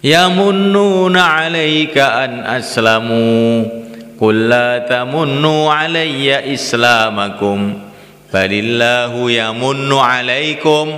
[0.00, 3.68] Yamunnuna 'alaika an aslamu
[4.16, 7.72] Qul la tamunnu alayya islamakum
[8.28, 10.92] balillahu yamunnu alaikum.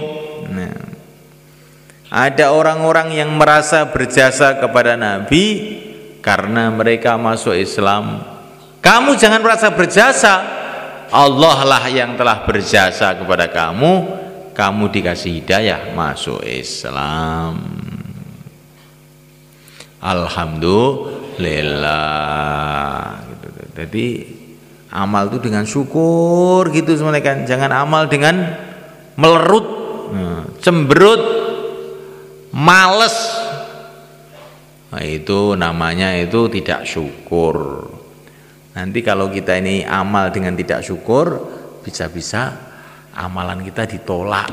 [2.13, 5.81] Ada orang-orang yang merasa berjasa kepada Nabi
[6.21, 8.21] karena mereka masuk Islam.
[8.85, 10.35] Kamu jangan merasa berjasa.
[11.09, 14.21] Allah lah yang telah berjasa kepada kamu.
[14.53, 17.65] Kamu dikasih hidayah masuk Islam.
[20.05, 23.49] Alhamdulillah lillah gitu.
[23.73, 24.07] Jadi
[24.93, 27.49] amal itu dengan syukur gitu semuanya kan.
[27.49, 28.53] Jangan amal dengan
[29.17, 29.67] melerut,
[30.13, 31.23] nah, cemberut,
[32.53, 33.17] males.
[34.93, 37.89] Nah, itu namanya itu tidak syukur.
[38.77, 41.41] Nanti kalau kita ini amal dengan tidak syukur,
[41.81, 42.57] bisa-bisa
[43.17, 44.53] amalan kita ditolak.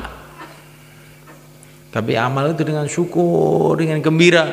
[1.90, 4.44] Tapi amal itu dengan syukur, dengan gembira,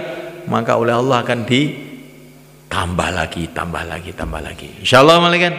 [0.48, 1.62] maka oleh Allah akan di
[2.68, 4.84] tambah lagi, tambah lagi, tambah lagi.
[4.84, 5.54] Insya Allah malaikat.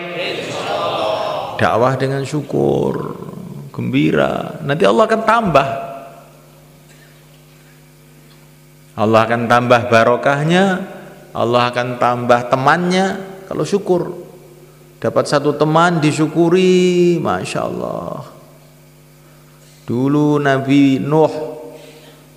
[1.58, 3.16] Dakwah dengan syukur,
[3.72, 4.60] gembira.
[4.62, 5.87] Nanti Allah akan tambah.
[8.98, 10.64] Allah akan tambah barokahnya,
[11.30, 13.06] Allah akan tambah temannya
[13.46, 14.26] kalau syukur.
[14.98, 18.26] Dapat satu teman disyukuri, masya Allah.
[19.86, 21.58] Dulu Nabi Nuh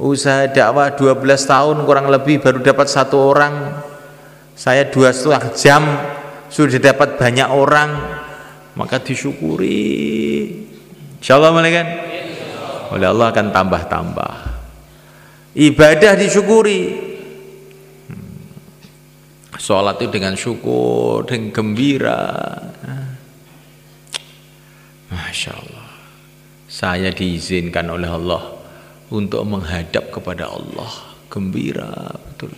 [0.02, 3.86] usaha dakwah 12 tahun kurang lebih baru dapat satu orang
[4.58, 5.84] saya dua setengah jam
[6.50, 8.02] sudah dapat banyak orang
[8.74, 9.86] maka disyukuri
[11.22, 11.86] insya Allah malaikat
[12.98, 14.51] oleh Allah akan tambah-tambah
[15.56, 17.12] ibadah disyukuri.
[19.62, 22.22] Sholat itu dengan syukur dengan gembira.
[25.12, 25.82] Masya Allah
[26.72, 28.58] saya diizinkan oleh Allah
[29.12, 30.92] untuk menghadap kepada Allah.
[31.30, 32.56] Gembira betul.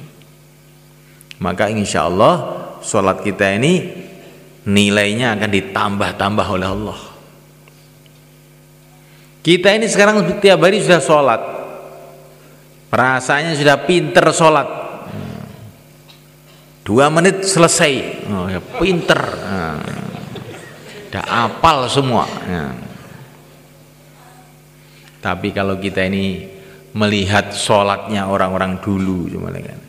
[1.43, 2.33] Maka insya Allah
[2.85, 3.83] sholat kita ini
[4.63, 6.99] nilainya akan ditambah-tambah oleh Allah.
[9.43, 11.41] Kita ini sekarang setiap hari sudah sholat
[12.93, 14.69] rasanya sudah pinter sholat.
[16.85, 18.27] Dua menit selesai.
[18.29, 19.17] Oh, ya, pinter.
[21.09, 22.29] Udah apal semua.
[22.45, 22.93] Ya.
[25.23, 26.51] tapi kalau kita ini
[26.91, 29.79] melihat sholatnya orang-orang dulu cuma kan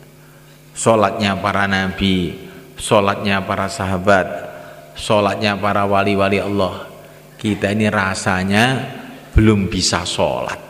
[0.79, 2.39] sholatnya para nabi
[2.79, 4.27] sholatnya para sahabat
[4.95, 6.87] sholatnya para wali-wali Allah
[7.35, 8.95] kita ini rasanya
[9.35, 10.64] belum bisa sholat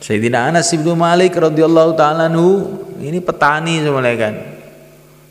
[0.00, 2.32] Sayyidina Anas bin Malik radhiyallahu taala
[3.00, 4.34] ini petani semuanya kan.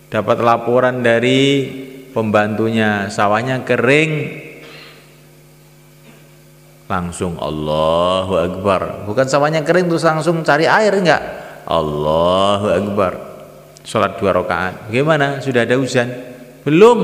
[0.10, 1.66] Dapat laporan dari
[2.14, 4.46] pembantunya sawahnya kering.
[6.90, 9.06] Langsung Allahu Akbar.
[9.06, 11.22] Bukan sawahnya kering terus langsung cari air enggak?
[11.70, 13.14] Allahu Akbar.
[13.86, 14.90] Sholat dua rakaat.
[14.90, 15.42] Bagaimana?
[15.42, 16.10] Sudah ada hujan
[16.66, 16.98] belum.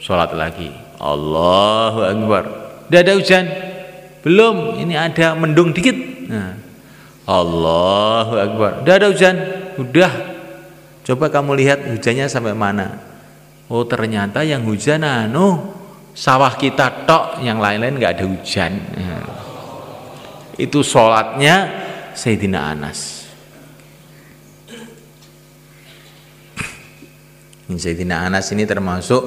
[0.00, 0.68] Sholat lagi.
[1.00, 2.44] Allahu Akbar.
[2.88, 3.44] Sudah ada hujan
[4.20, 4.80] belum.
[4.84, 6.54] Ini ada mendung dikit nah.
[7.24, 8.70] Allahu Akbar.
[8.84, 9.36] Sudah ada hujan?
[9.80, 10.12] Sudah
[11.04, 13.00] coba kamu lihat hujannya sampai mana.
[13.72, 15.72] Oh ternyata yang hujan anu
[16.12, 18.72] sawah kita tok yang lain-lain nggak ada hujan.
[20.60, 21.72] Itu sholatnya
[22.12, 23.24] Sayyidina Anas.
[27.72, 29.24] Sayyidina Anas ini termasuk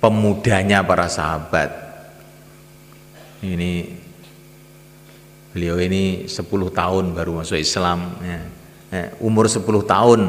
[0.00, 1.70] pemudanya para sahabat.
[3.44, 3.92] Ini
[5.54, 6.42] beliau ini 10
[6.74, 8.40] tahun baru masuk Islam ya.
[8.90, 10.20] Eh, umur 10 tahun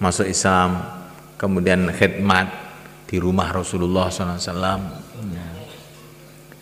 [0.00, 0.80] masuk Islam
[1.36, 2.48] kemudian khidmat
[3.04, 4.80] di rumah Rasulullah SAW
[5.28, 5.46] ya.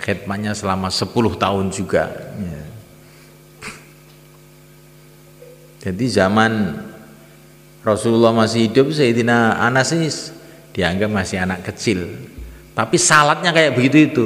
[0.02, 2.10] khidmatnya selama 10 tahun juga
[2.42, 2.62] ya.
[5.86, 6.82] Jadi zaman
[7.86, 10.10] Rasulullah masih hidup Sayyidina Anas ini
[10.74, 12.10] dianggap masih anak kecil.
[12.74, 14.24] Tapi salatnya kayak begitu itu.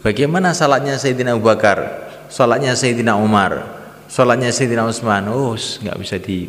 [0.00, 2.05] Bagaimana salatnya Sayyidina Abu Bakar?
[2.26, 3.64] Salatnya Sayyidina Umar?
[4.06, 5.26] Salatnya Sayyidina Utsman?
[5.30, 6.48] Oh, nggak bisa di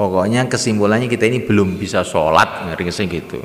[0.00, 3.36] Pokoknya kesimpulannya kita ini belum bisa sholat, ngerti gitu.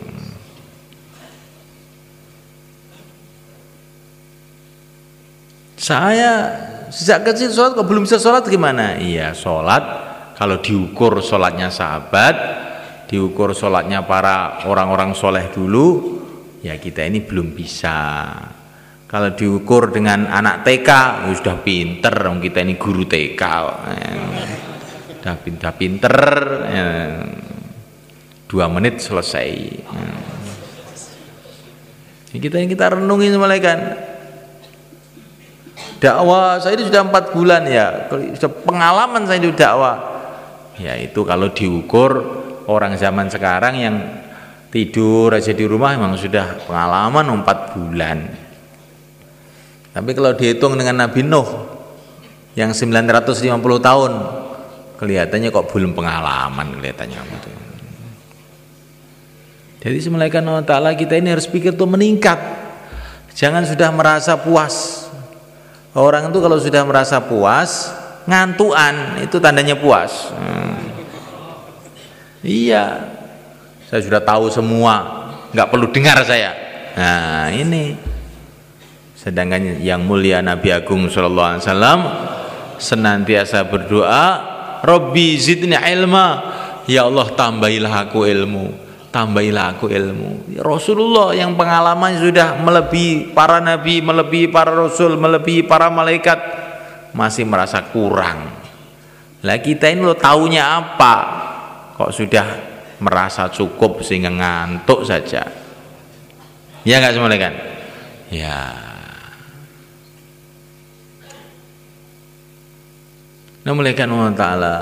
[5.76, 6.32] Saya
[6.88, 8.96] sejak kecil sholat kok belum bisa sholat gimana?
[8.96, 9.84] Iya sholat
[10.40, 12.36] kalau diukur sholatnya sahabat,
[13.12, 16.20] diukur sholatnya para orang-orang soleh dulu,
[16.64, 18.32] ya kita ini belum bisa.
[19.06, 20.90] Kalau diukur dengan anak TK,
[21.30, 23.44] ya sudah pinter, kita ini guru TK
[25.26, 26.16] udah pinter pinter
[26.70, 26.86] ya.
[28.46, 29.50] dua menit selesai.
[32.30, 32.38] Ya.
[32.38, 34.06] kita yang kita renungi malaikat
[35.98, 38.06] dakwah saya itu sudah empat bulan ya.
[38.38, 39.98] Sudah pengalaman saya itu dakwah.
[40.78, 42.22] Ya itu kalau diukur
[42.70, 43.96] orang zaman sekarang yang
[44.70, 48.45] tidur aja di rumah memang sudah pengalaman empat bulan
[49.96, 51.48] tapi kalau dihitung dengan Nabi Nuh
[52.60, 53.48] yang 950
[53.80, 54.12] tahun
[55.00, 57.20] kelihatannya kok belum pengalaman kelihatannya.
[59.80, 62.36] Jadi semalaika Allah Ta'ala kita ini harus pikir tuh meningkat.
[63.40, 65.08] Jangan sudah merasa puas.
[65.96, 70.34] Orang itu kalau sudah merasa puas Ngantuan itu tandanya puas.
[70.34, 70.82] Hmm.
[72.42, 73.14] Iya.
[73.86, 74.96] Saya sudah tahu semua.
[75.54, 76.52] Nggak perlu dengar saya.
[76.98, 77.94] Nah ini
[79.26, 82.00] Sedangkan yang mulia Nabi Agung Sallallahu Alaihi Wasallam
[82.78, 84.26] Senantiasa berdoa
[84.86, 86.54] Robbi zidni ilma.
[86.86, 90.60] Ya Allah tambahilah aku ilmu tambahilah aku ilmu.
[90.60, 96.36] Rasulullah yang pengalaman sudah melebihi para nabi melebihi para rasul melebihi para malaikat
[97.16, 98.52] masih merasa kurang.
[99.40, 101.16] Lah kita ini lo taunya apa?
[101.96, 102.48] Kok sudah
[103.00, 105.48] merasa cukup sehingga ngantuk saja?
[106.84, 107.54] Ya nggak semua kan
[108.30, 108.58] ya
[113.66, 114.76] Malaikat Allah Ta'ala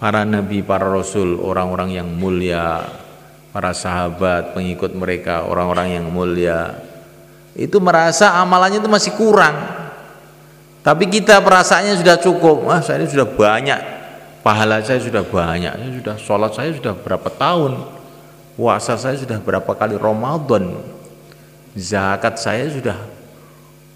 [0.00, 2.88] Para nabi, para rasul, orang-orang yang mulia
[3.52, 6.80] Para sahabat, pengikut mereka, orang-orang yang mulia
[7.52, 9.80] Itu merasa amalannya itu masih kurang.
[10.80, 12.64] Tapi kita perasaannya sudah cukup.
[12.64, 13.80] Wah saya ini sudah banyak.
[14.40, 15.76] Pahala saya sudah banyak.
[15.76, 17.84] Saya sudah sholat saya sudah berapa tahun?
[18.56, 20.00] Puasa saya sudah berapa kali?
[20.00, 20.80] Ramadan.
[21.76, 22.96] Zakat saya sudah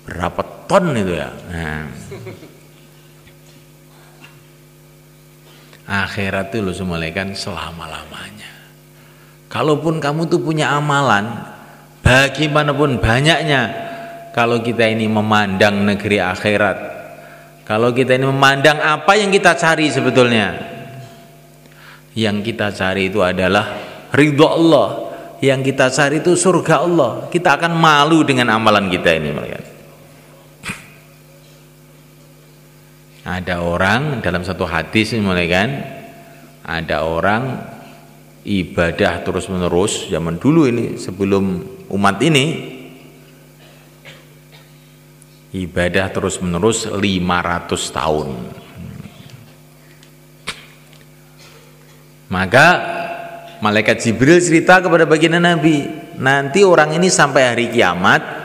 [0.04, 1.32] berapa ton itu ya?
[1.48, 1.88] Nah.
[5.84, 8.52] Akhirat itu lo semalekan selama-lamanya.
[9.48, 11.54] Kalaupun kamu tuh punya amalan
[12.04, 13.62] bagaimanapun banyaknya
[14.36, 16.76] kalau kita ini memandang negeri akhirat
[17.64, 20.52] kalau kita ini memandang apa yang kita cari sebetulnya
[22.12, 23.80] yang kita cari itu adalah
[24.12, 24.88] ridho Allah
[25.40, 29.63] yang kita cari itu surga Allah kita akan malu dengan amalan kita ini melihat
[33.24, 35.68] ada orang dalam satu hadis mulai kan
[36.60, 37.56] ada orang
[38.44, 42.76] ibadah terus menerus zaman dulu ini sebelum umat ini
[45.56, 47.00] ibadah terus menerus 500
[47.96, 48.28] tahun.
[52.28, 52.66] Maka
[53.62, 55.86] malaikat Jibril cerita kepada baginda Nabi
[56.18, 58.43] nanti orang ini sampai hari kiamat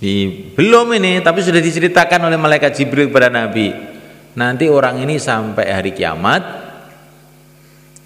[0.00, 3.68] di, belum ini, tapi sudah diceritakan oleh malaikat Jibril kepada Nabi.
[4.32, 6.40] Nanti orang ini sampai hari kiamat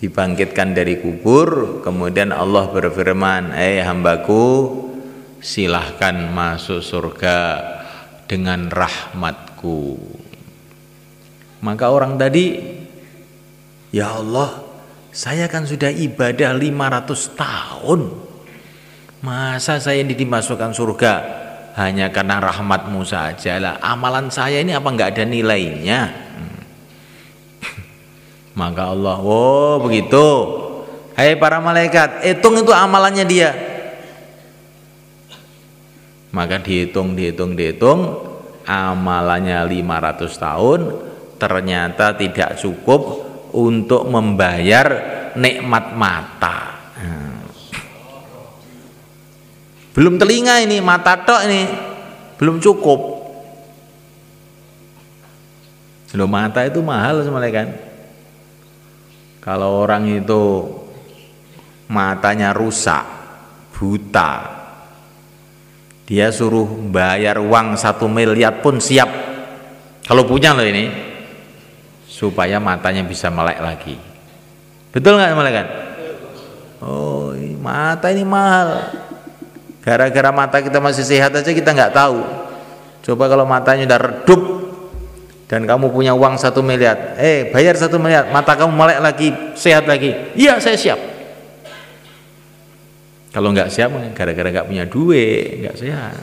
[0.02, 4.74] dibangkitkan dari kubur, kemudian Allah berfirman, "Eh hambaku,
[5.38, 7.62] silahkan masuk surga
[8.26, 9.94] dengan rahmatku."
[11.62, 12.58] Maka orang tadi,
[13.94, 14.66] "Ya Allah,
[15.14, 18.10] saya kan sudah ibadah 500 tahun.
[19.22, 21.43] Masa saya ini dimasukkan surga?"
[21.74, 23.74] Hanya karena rahmatmu saja lah.
[23.82, 26.00] Amalan saya ini apa nggak ada nilainya?
[26.06, 26.58] Hmm.
[28.60, 30.26] maka Allah oh begitu.
[31.14, 33.50] Hai para malaikat hitung itu amalannya dia.
[36.34, 38.18] Maka dihitung dihitung dihitung
[38.66, 40.80] amalannya 500 tahun
[41.38, 43.22] ternyata tidak cukup
[43.54, 44.86] untuk membayar
[45.38, 46.73] nikmat mata
[49.94, 51.62] Belum telinga ini, mata tok ini
[52.36, 53.14] belum cukup.
[56.14, 57.68] Loh mata itu mahal sebenarnya kan.
[59.42, 60.62] Kalau orang itu
[61.90, 63.02] matanya rusak,
[63.74, 64.46] buta,
[66.06, 69.10] dia suruh bayar uang satu miliar pun siap
[70.04, 70.92] Kalau punya loh ini,
[72.04, 73.96] supaya matanya bisa melek lagi.
[74.92, 75.66] Betul nggak malaikat?
[76.84, 77.32] Oh,
[77.64, 78.92] mata ini mahal.
[79.84, 82.24] Gara-gara mata kita masih sehat aja kita nggak tahu.
[83.04, 84.42] Coba kalau matanya udah redup
[85.44, 89.84] dan kamu punya uang satu miliar, eh bayar satu miliar, mata kamu melek lagi, sehat
[89.84, 90.32] lagi.
[90.32, 91.00] Iya saya siap.
[93.28, 96.22] Kalau nggak siap, gara-gara nggak punya duit, nggak sehat.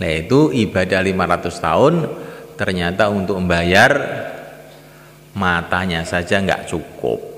[0.00, 1.94] Nah itu ibadah 500 tahun
[2.56, 4.00] ternyata untuk membayar
[5.36, 7.29] matanya saja nggak cukup.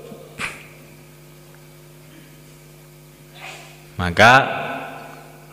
[3.97, 4.33] Maka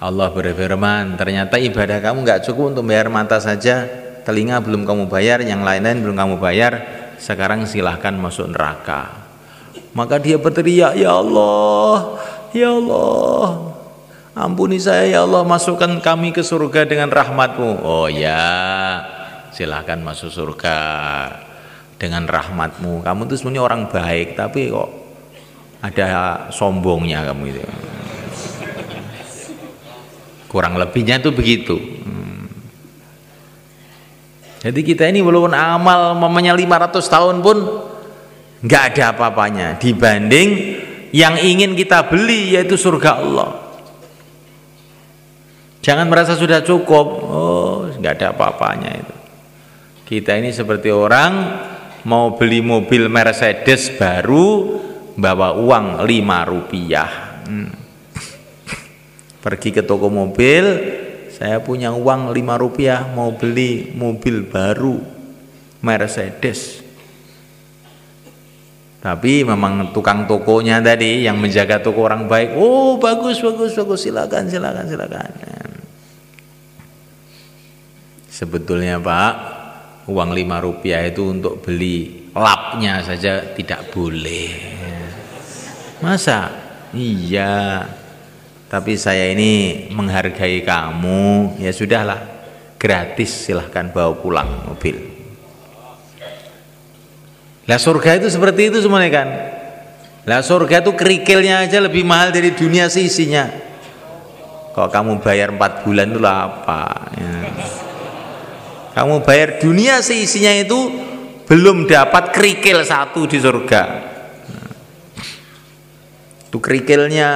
[0.00, 3.84] Allah berfirman, ternyata ibadah kamu nggak cukup untuk bayar mata saja,
[4.24, 6.72] telinga belum kamu bayar, yang lain-lain belum kamu bayar,
[7.20, 9.28] sekarang silahkan masuk neraka.
[9.92, 12.16] Maka dia berteriak, Ya Allah,
[12.56, 13.70] Ya Allah,
[14.30, 17.82] Ampuni saya ya Allah masukkan kami ke surga dengan rahmatmu.
[17.82, 18.40] Oh ya
[19.50, 20.78] silahkan masuk surga
[21.98, 23.02] dengan rahmatmu.
[23.02, 24.88] Kamu itu sebenarnya orang baik tapi kok
[25.82, 26.06] ada
[26.54, 27.89] sombongnya kamu itu
[30.50, 32.42] Kurang lebihnya itu begitu hmm.
[34.66, 37.58] Jadi kita ini walaupun amal mamanya 500 tahun pun
[38.60, 40.76] nggak ada apa-apanya dibanding
[41.14, 43.70] yang ingin kita beli yaitu surga Allah
[45.80, 47.06] Jangan merasa sudah cukup.
[47.24, 49.16] Oh, nggak ada apa-apanya itu.
[50.04, 51.32] Kita ini seperti orang
[52.04, 54.76] mau beli mobil Mercedes baru
[55.16, 57.10] bawa uang 5 rupiah.
[57.48, 57.79] Hmm.
[59.40, 60.64] Pergi ke toko mobil,
[61.32, 65.00] saya punya uang 5 rupiah mau beli mobil baru
[65.80, 66.84] Mercedes.
[69.00, 74.44] Tapi memang tukang tokonya tadi yang menjaga toko orang baik, oh bagus bagus bagus silakan
[74.52, 75.30] silakan silakan.
[78.28, 79.34] Sebetulnya Pak,
[80.04, 84.52] uang lima rupiah itu untuk beli lapnya saja tidak boleh.
[86.04, 86.52] Masa?
[86.92, 87.84] Iya.
[88.70, 92.38] Tapi saya ini menghargai kamu, ya sudahlah.
[92.80, 94.96] Gratis silahkan bawa pulang mobil.
[97.68, 99.28] Lah surga itu seperti itu semuanya kan.
[100.24, 103.50] Lah surga itu kerikilnya aja lebih mahal dari dunia seisinya.
[104.72, 106.82] Kok kamu bayar empat bulan itu apa?
[107.20, 107.30] Ya
[108.90, 110.76] kamu bayar dunia seisinya itu
[111.46, 113.82] belum dapat kerikil satu di surga
[116.50, 117.30] itu kerikilnya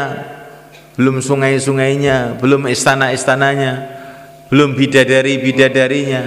[0.95, 3.73] belum sungai-sungainya belum istana-istananya
[4.51, 6.23] belum bidadari-bidadarinya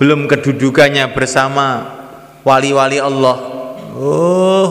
[0.00, 1.86] belum kedudukannya bersama
[2.42, 3.36] wali-wali Allah
[3.94, 4.68] oh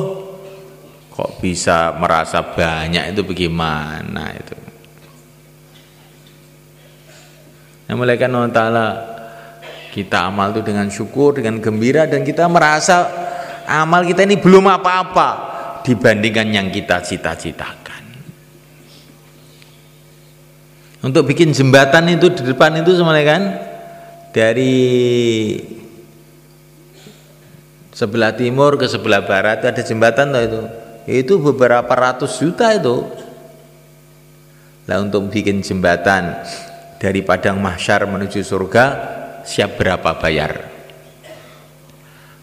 [1.13, 4.55] kok bisa merasa banyak itu bagaimana itu
[7.89, 8.87] yang mulai kan Allah Ta'ala
[9.89, 13.09] kita amal itu dengan syukur, dengan gembira dan kita merasa
[13.65, 15.29] amal kita ini belum apa-apa
[15.81, 17.78] dibandingkan yang kita cita-citakan.
[20.99, 23.41] Untuk bikin jembatan itu di depan itu semuanya kan
[24.35, 24.75] dari
[27.95, 30.61] sebelah timur ke sebelah barat ada jembatan tuh itu.
[31.09, 33.07] Itu beberapa ratus juta itu.
[34.85, 36.43] Lah untuk bikin jembatan
[36.99, 38.85] dari padang mahsyar menuju surga
[39.47, 40.69] siap berapa bayar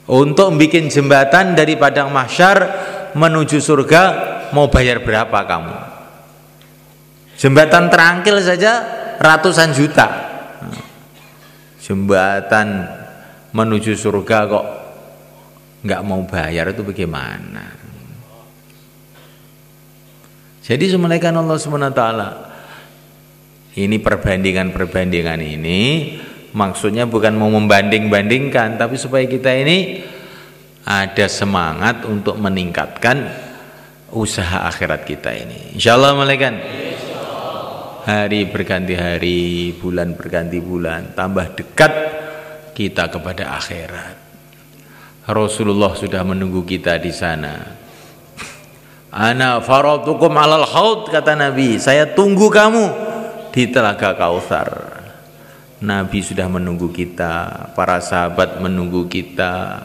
[0.07, 2.59] untuk bikin jembatan dari padang mahsyar
[3.19, 4.03] menuju surga
[4.55, 5.75] mau bayar berapa kamu
[7.37, 8.73] jembatan terangkil saja
[9.21, 10.07] ratusan juta.
[11.81, 12.83] Jembatan
[13.55, 14.67] menuju surga kok
[15.87, 17.65] nggak mau bayar itu bagaimana?
[20.67, 22.03] Jadi semulaikan Allah SWT
[23.79, 25.81] ini perbandingan-perbandingan ini
[26.59, 30.03] maksudnya bukan mau membanding-bandingkan tapi supaya kita ini
[30.83, 33.31] ada semangat untuk meningkatkan
[34.11, 35.79] usaha akhirat kita ini.
[35.79, 36.55] Insyaallah malaikat
[38.07, 41.93] hari berganti hari bulan berganti bulan tambah dekat
[42.71, 44.15] kita kepada akhirat.
[45.27, 47.67] Rasulullah sudah menunggu kita di sana.
[49.11, 51.83] Ana faratukum alal haud kata Nabi.
[51.83, 52.85] Saya tunggu kamu
[53.51, 54.71] di telaga Kautsar.
[55.83, 59.83] Nabi sudah menunggu kita, para sahabat menunggu kita,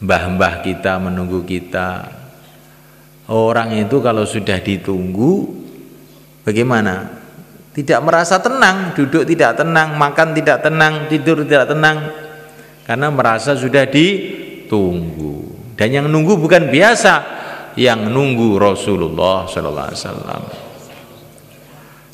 [0.00, 2.08] mbah-mbah kita menunggu kita.
[3.28, 5.61] Orang itu kalau sudah ditunggu,
[6.46, 7.22] bagaimana?
[7.72, 12.12] Tidak merasa tenang, duduk tidak tenang, makan tidak tenang, tidur tidak tenang,
[12.84, 15.56] karena merasa sudah ditunggu.
[15.72, 17.14] Dan yang nunggu bukan biasa,
[17.80, 20.42] yang nunggu Rasulullah Sallallahu Alaihi Wasallam.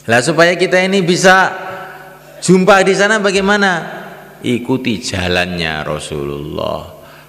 [0.09, 1.69] Lah supaya kita ini bisa
[2.39, 3.71] Jumpa di sana bagaimana?
[4.39, 6.87] Ikuti jalannya Rasulullah.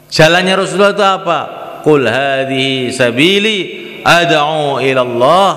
[0.09, 1.39] Jalannya Rasulullah itu apa?
[1.81, 3.57] Qul hadhihi sabili
[4.05, 5.49] ad'u ila Allah.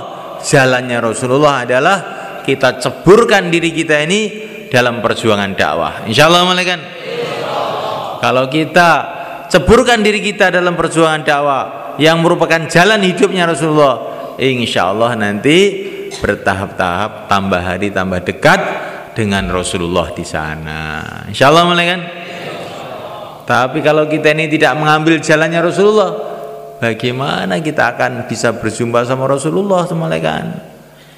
[0.42, 1.96] Jalannya Rasulullah adalah
[2.42, 4.20] kita ceburkan diri kita ini
[4.66, 6.04] dalam perjuangan dakwah.
[6.10, 6.80] Insyaallah malaikat.
[8.18, 8.90] Kalau kita
[9.50, 11.62] ceburkan diri kita dalam perjuangan dakwah
[11.98, 15.58] yang merupakan jalan hidupnya Rasulullah, insyaallah nanti
[16.18, 18.60] bertahap-tahap tambah hari tambah dekat
[19.12, 20.80] dengan Rasulullah di sana.
[21.28, 22.00] Insya Allah kan?
[23.42, 26.31] Tapi kalau kita ini tidak mengambil jalannya Rasulullah,
[26.82, 29.86] bagaimana kita akan bisa berjumpa sama Rasulullah
[30.18, 30.46] kan?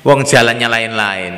[0.05, 1.35] Wong jalannya lain-lain.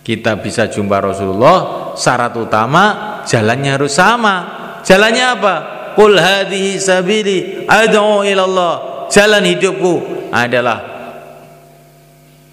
[0.00, 2.84] Kita bisa jumpa Rasulullah, syarat utama
[3.28, 4.36] jalannya harus sama.
[4.80, 5.54] Jalannya apa?
[5.92, 8.74] Qul hadhihi sabili ad'u ila Allah.
[9.12, 9.94] Jalan hidupku
[10.32, 10.80] adalah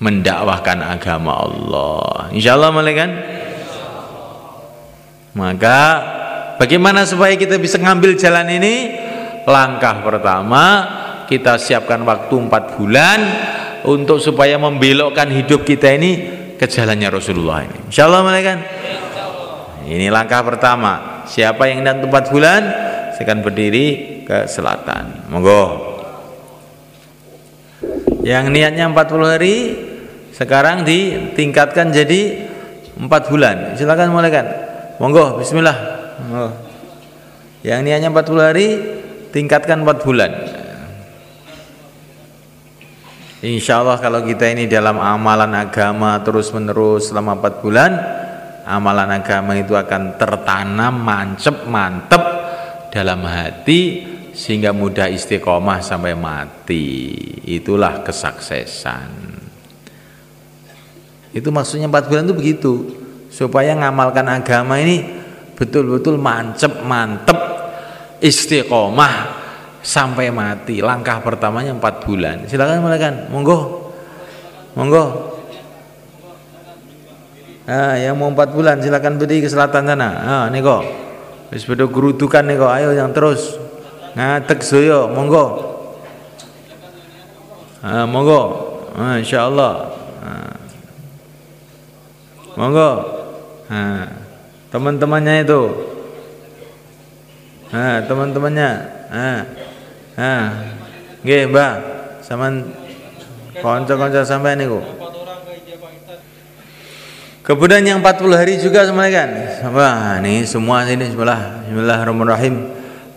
[0.03, 2.35] mendakwahkan agama Allah.
[2.35, 3.11] Insya Allah kan?
[5.35, 5.79] Maka
[6.59, 9.04] bagaimana supaya kita bisa ngambil jalan ini?
[9.45, 10.63] Langkah pertama
[11.29, 13.19] kita siapkan waktu empat bulan
[13.85, 16.11] untuk supaya membelokkan hidup kita ini
[16.57, 17.77] ke jalannya Rasulullah ini.
[17.89, 18.59] Insya Allah kan?
[19.85, 21.21] Ini langkah pertama.
[21.29, 22.61] Siapa yang dan empat bulan,
[23.13, 25.29] saya akan berdiri ke selatan.
[25.29, 25.93] Monggo.
[28.25, 29.55] Yang niatnya 40 hari
[30.33, 32.49] sekarang ditingkatkan jadi
[32.97, 33.77] 4 bulan.
[33.77, 34.45] Silakan mulaikan.
[34.97, 35.77] Monggo, bismillah.
[36.25, 36.49] Monggo.
[37.61, 38.67] Yang niatnya 40 hari
[39.36, 40.31] tingkatkan 4 bulan.
[43.43, 47.91] Insya Allah kalau kita ini dalam amalan agama terus menerus selama 4 bulan
[48.65, 52.17] Amalan agama itu akan tertanam, mancep, mantep
[52.89, 54.01] dalam hati
[54.33, 57.13] sehingga mudah istiqomah sampai mati.
[57.45, 59.38] Itulah kesuksesan.
[61.29, 62.73] Itu maksudnya empat bulan itu begitu
[63.29, 65.13] supaya ngamalkan agama ini
[65.53, 67.38] betul-betul mancep, mantep,
[68.26, 69.13] istiqomah
[69.86, 70.82] sampai mati.
[70.82, 72.49] Langkah pertamanya empat bulan.
[72.49, 73.93] Silakan mulaikan, monggo,
[74.73, 75.38] monggo.
[77.65, 80.09] Ah, yang mau empat bulan silakan berdiri ke selatan sana.
[80.26, 80.82] Ah, nih kok.
[81.53, 82.71] Wis gerutukan nih kok.
[82.73, 83.61] Ayo yang terus
[84.15, 85.76] ngatek saya monggo
[87.84, 88.41] ha, monggo
[88.95, 89.73] ha, insyaallah
[90.23, 90.32] ha.
[92.55, 92.91] monggo
[93.67, 94.07] ha.
[94.71, 95.61] teman-temannya itu
[97.76, 98.69] ha, teman-temannya
[99.11, 99.30] ha.
[100.15, 100.34] ha.
[101.28, 101.71] nggih mbah
[102.23, 102.71] sampean
[103.59, 104.80] kanca-kanca sampean niku
[107.45, 109.30] Kemudian yang 40 hari juga semuanya kan.
[109.69, 111.69] Wah, ini semua sini bismillah.
[111.69, 112.73] Bismillahirrahmanirrahim.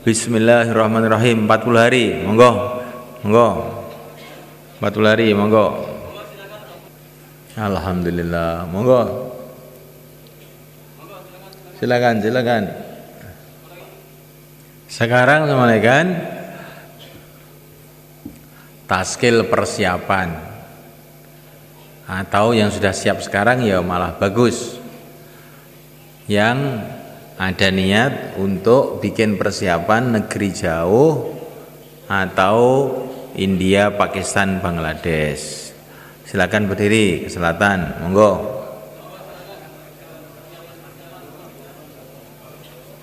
[0.08, 2.80] Bismillahirrahmanirrahim 40 hari monggo
[3.20, 3.48] monggo
[4.80, 5.84] 40 hari monggo
[7.52, 9.02] Alhamdulillah monggo
[11.76, 12.62] silakan silakan
[14.88, 15.46] sekarang
[15.84, 16.06] kan
[18.88, 20.32] taskil persiapan
[22.08, 24.80] atau yang sudah siap sekarang ya malah bagus
[26.24, 26.82] yang
[27.38, 31.36] ada niat untuk bikin persiapan negeri jauh
[32.10, 32.56] atau
[33.38, 35.70] India, Pakistan, Bangladesh.
[36.26, 38.57] Silakan berdiri ke selatan, monggo.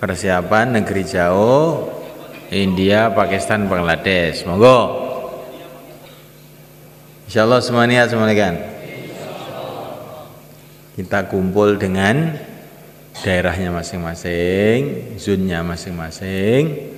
[0.05, 1.89] Persiapan negeri jauh
[2.53, 4.45] India, Pakistan, Bangladesh.
[4.45, 5.01] Monggo.
[7.25, 8.55] Insyaallah semuanya semuanya kan.
[10.93, 12.37] Kita kumpul dengan
[13.25, 16.93] daerahnya masing-masing, zonnya masing-masing.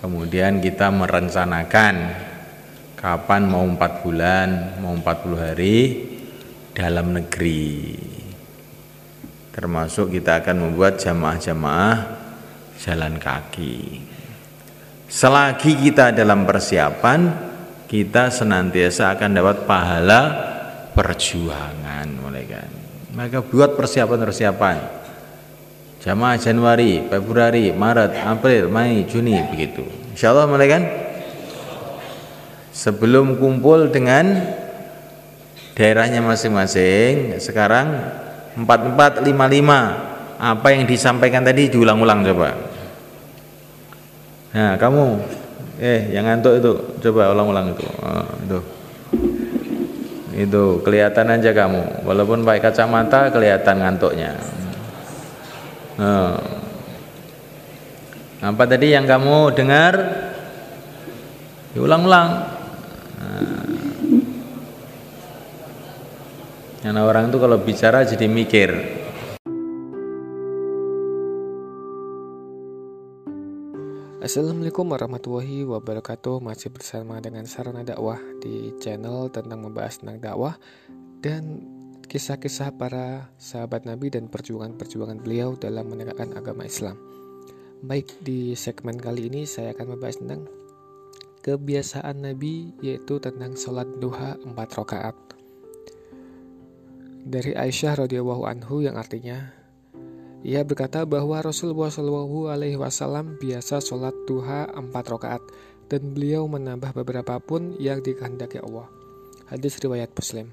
[0.00, 1.94] Kemudian kita merencanakan
[2.96, 5.76] kapan mau empat bulan, mau 40 hari
[6.72, 8.00] dalam negeri.
[9.52, 12.19] Termasuk kita akan membuat jamaah-jamaah
[12.80, 14.00] jalan kaki.
[15.10, 17.20] Selagi kita dalam persiapan,
[17.84, 20.20] kita senantiasa akan dapat pahala
[20.96, 22.70] perjuangan, mulai kan.
[23.12, 25.00] Maka buat persiapan-persiapan
[26.00, 29.84] Jamaah Januari, Februari, Maret, April, Mei, Juni begitu.
[30.16, 30.82] Insya Allah kan?
[32.72, 34.40] Sebelum kumpul dengan
[35.76, 38.00] daerahnya masing-masing, sekarang
[38.56, 42.69] 4455 apa yang disampaikan tadi diulang-ulang coba.
[44.50, 45.22] Nah, kamu
[45.78, 46.70] eh yang ngantuk itu
[47.00, 47.86] coba ulang-ulang itu.
[48.02, 48.58] Oh, itu.
[50.30, 54.34] Itu kelihatan aja kamu, walaupun pakai kacamata kelihatan ngantuknya.
[55.98, 56.38] Nah.
[58.40, 59.94] Apa tadi yang kamu dengar?
[61.76, 62.28] Diulang-ulang.
[63.20, 63.64] Nah.
[66.80, 68.99] Karena orang itu kalau bicara jadi mikir.
[74.20, 76.44] Assalamualaikum warahmatullahi wabarakatuh.
[76.44, 80.60] Masih bersama dengan Sarana Dakwah Di channel tentang membahas tentang dakwah
[81.24, 81.64] Dan
[82.04, 87.00] kisah-kisah para sahabat Nabi Dan perjuangan-perjuangan beliau dalam menegakkan agama Islam.
[87.80, 90.44] Baik, di segmen kali ini saya akan membahas tentang
[91.40, 95.16] Kebiasaan Nabi yaitu tentang sholat duha 4 rakaat.
[97.24, 99.59] Dari Aisyah radhiyallahu anhu yang artinya
[100.40, 105.42] ia berkata bahwa Rasulullah Shallallahu Alaihi Wasallam biasa sholat duha empat rakaat
[105.92, 108.88] dan beliau menambah beberapa pun yang dikehendaki Allah.
[109.52, 110.48] Hadis riwayat Muslim.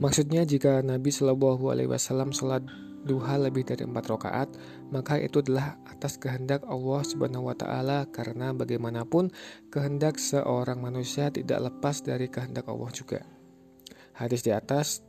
[0.00, 2.64] Maksudnya jika Nabi Shallallahu Alaihi Wasallam sholat
[3.06, 4.48] duha lebih dari empat rakaat,
[4.90, 9.30] maka itu adalah atas kehendak Allah Subhanahu Wa Taala karena bagaimanapun
[9.70, 13.20] kehendak seorang manusia tidak lepas dari kehendak Allah juga.
[14.18, 15.04] Hadis di atas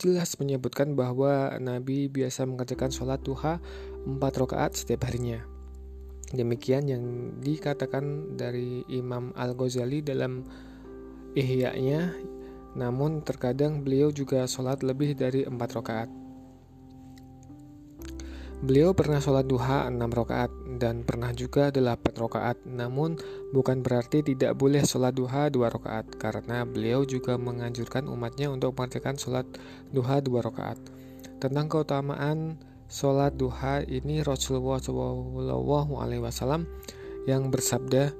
[0.00, 3.60] jelas menyebutkan bahwa Nabi biasa mengerjakan sholat duha
[4.06, 5.44] 4 rakaat setiap harinya.
[6.34, 7.04] Demikian yang
[7.38, 10.42] dikatakan dari Imam Al-Ghazali dalam
[11.34, 12.14] Ihya-nya,
[12.74, 16.23] namun terkadang beliau juga sholat lebih dari 4 rakaat.
[18.64, 20.48] Beliau pernah sholat duha 6 rakaat
[20.80, 23.20] dan pernah juga 8 rakaat, namun
[23.52, 29.20] bukan berarti tidak boleh sholat duha 2 rakaat, karena beliau juga menganjurkan umatnya untuk mengerjakan
[29.20, 29.44] sholat
[29.92, 30.80] duha 2 rakaat.
[31.44, 32.56] Tentang keutamaan
[32.88, 36.64] sholat duha ini Rasulullah SAW
[37.28, 38.16] yang bersabda,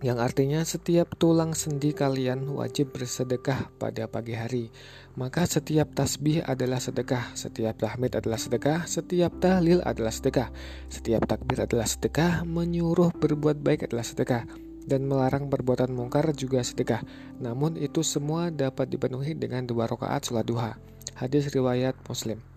[0.00, 4.72] yang artinya setiap tulang sendi kalian wajib bersedekah pada pagi hari.
[5.12, 10.48] Maka setiap tasbih adalah sedekah, setiap tahmid adalah sedekah, setiap tahlil adalah sedekah,
[10.88, 14.48] setiap takbir adalah sedekah, menyuruh berbuat baik adalah sedekah,
[14.88, 17.04] dan melarang perbuatan mungkar juga sedekah.
[17.36, 20.72] Namun itu semua dapat dipenuhi dengan dua rakaat sholat duha.
[21.20, 22.49] Hadis riwayat Muslim.